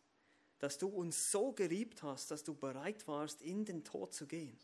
[0.59, 4.59] dass du uns so geliebt hast, dass du bereit warst, in den Tod zu gehen.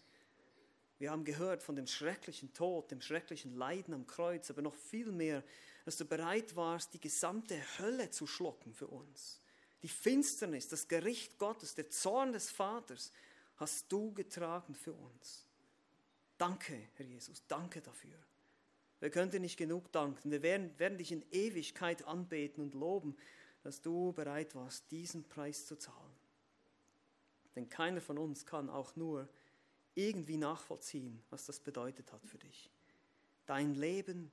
[0.99, 5.13] Wir haben gehört von dem schrecklichen Tod, dem schrecklichen Leiden am Kreuz, aber noch viel
[5.13, 5.45] mehr,
[5.85, 9.39] dass du bereit warst, die gesamte Hölle zu schlucken für uns
[9.85, 13.13] die Finsternis, das Gericht Gottes, der Zorn des Vaters
[13.57, 15.45] hast du getragen für uns.
[16.39, 18.17] Danke, Herr Jesus, danke dafür.
[19.01, 20.31] Wir können dir nicht genug danken.
[20.31, 23.15] Wir werden, werden dich in Ewigkeit anbeten und loben,
[23.63, 26.17] dass du bereit warst, diesen Preis zu zahlen.
[27.55, 29.29] Denn keiner von uns kann auch nur
[29.95, 32.71] irgendwie nachvollziehen, was das bedeutet hat für dich.
[33.45, 34.33] Dein Leben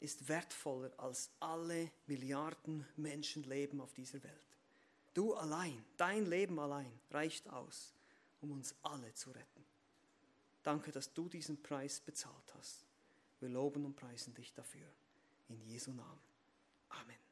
[0.00, 4.46] ist wertvoller als alle Milliarden Menschenleben auf dieser Welt.
[5.14, 7.92] Du allein, dein Leben allein reicht aus,
[8.40, 9.64] um uns alle zu retten.
[10.62, 12.84] Danke, dass du diesen Preis bezahlt hast.
[13.40, 14.86] Wir loben und preisen dich dafür.
[15.48, 16.20] In Jesu Namen.
[16.90, 17.27] Amen.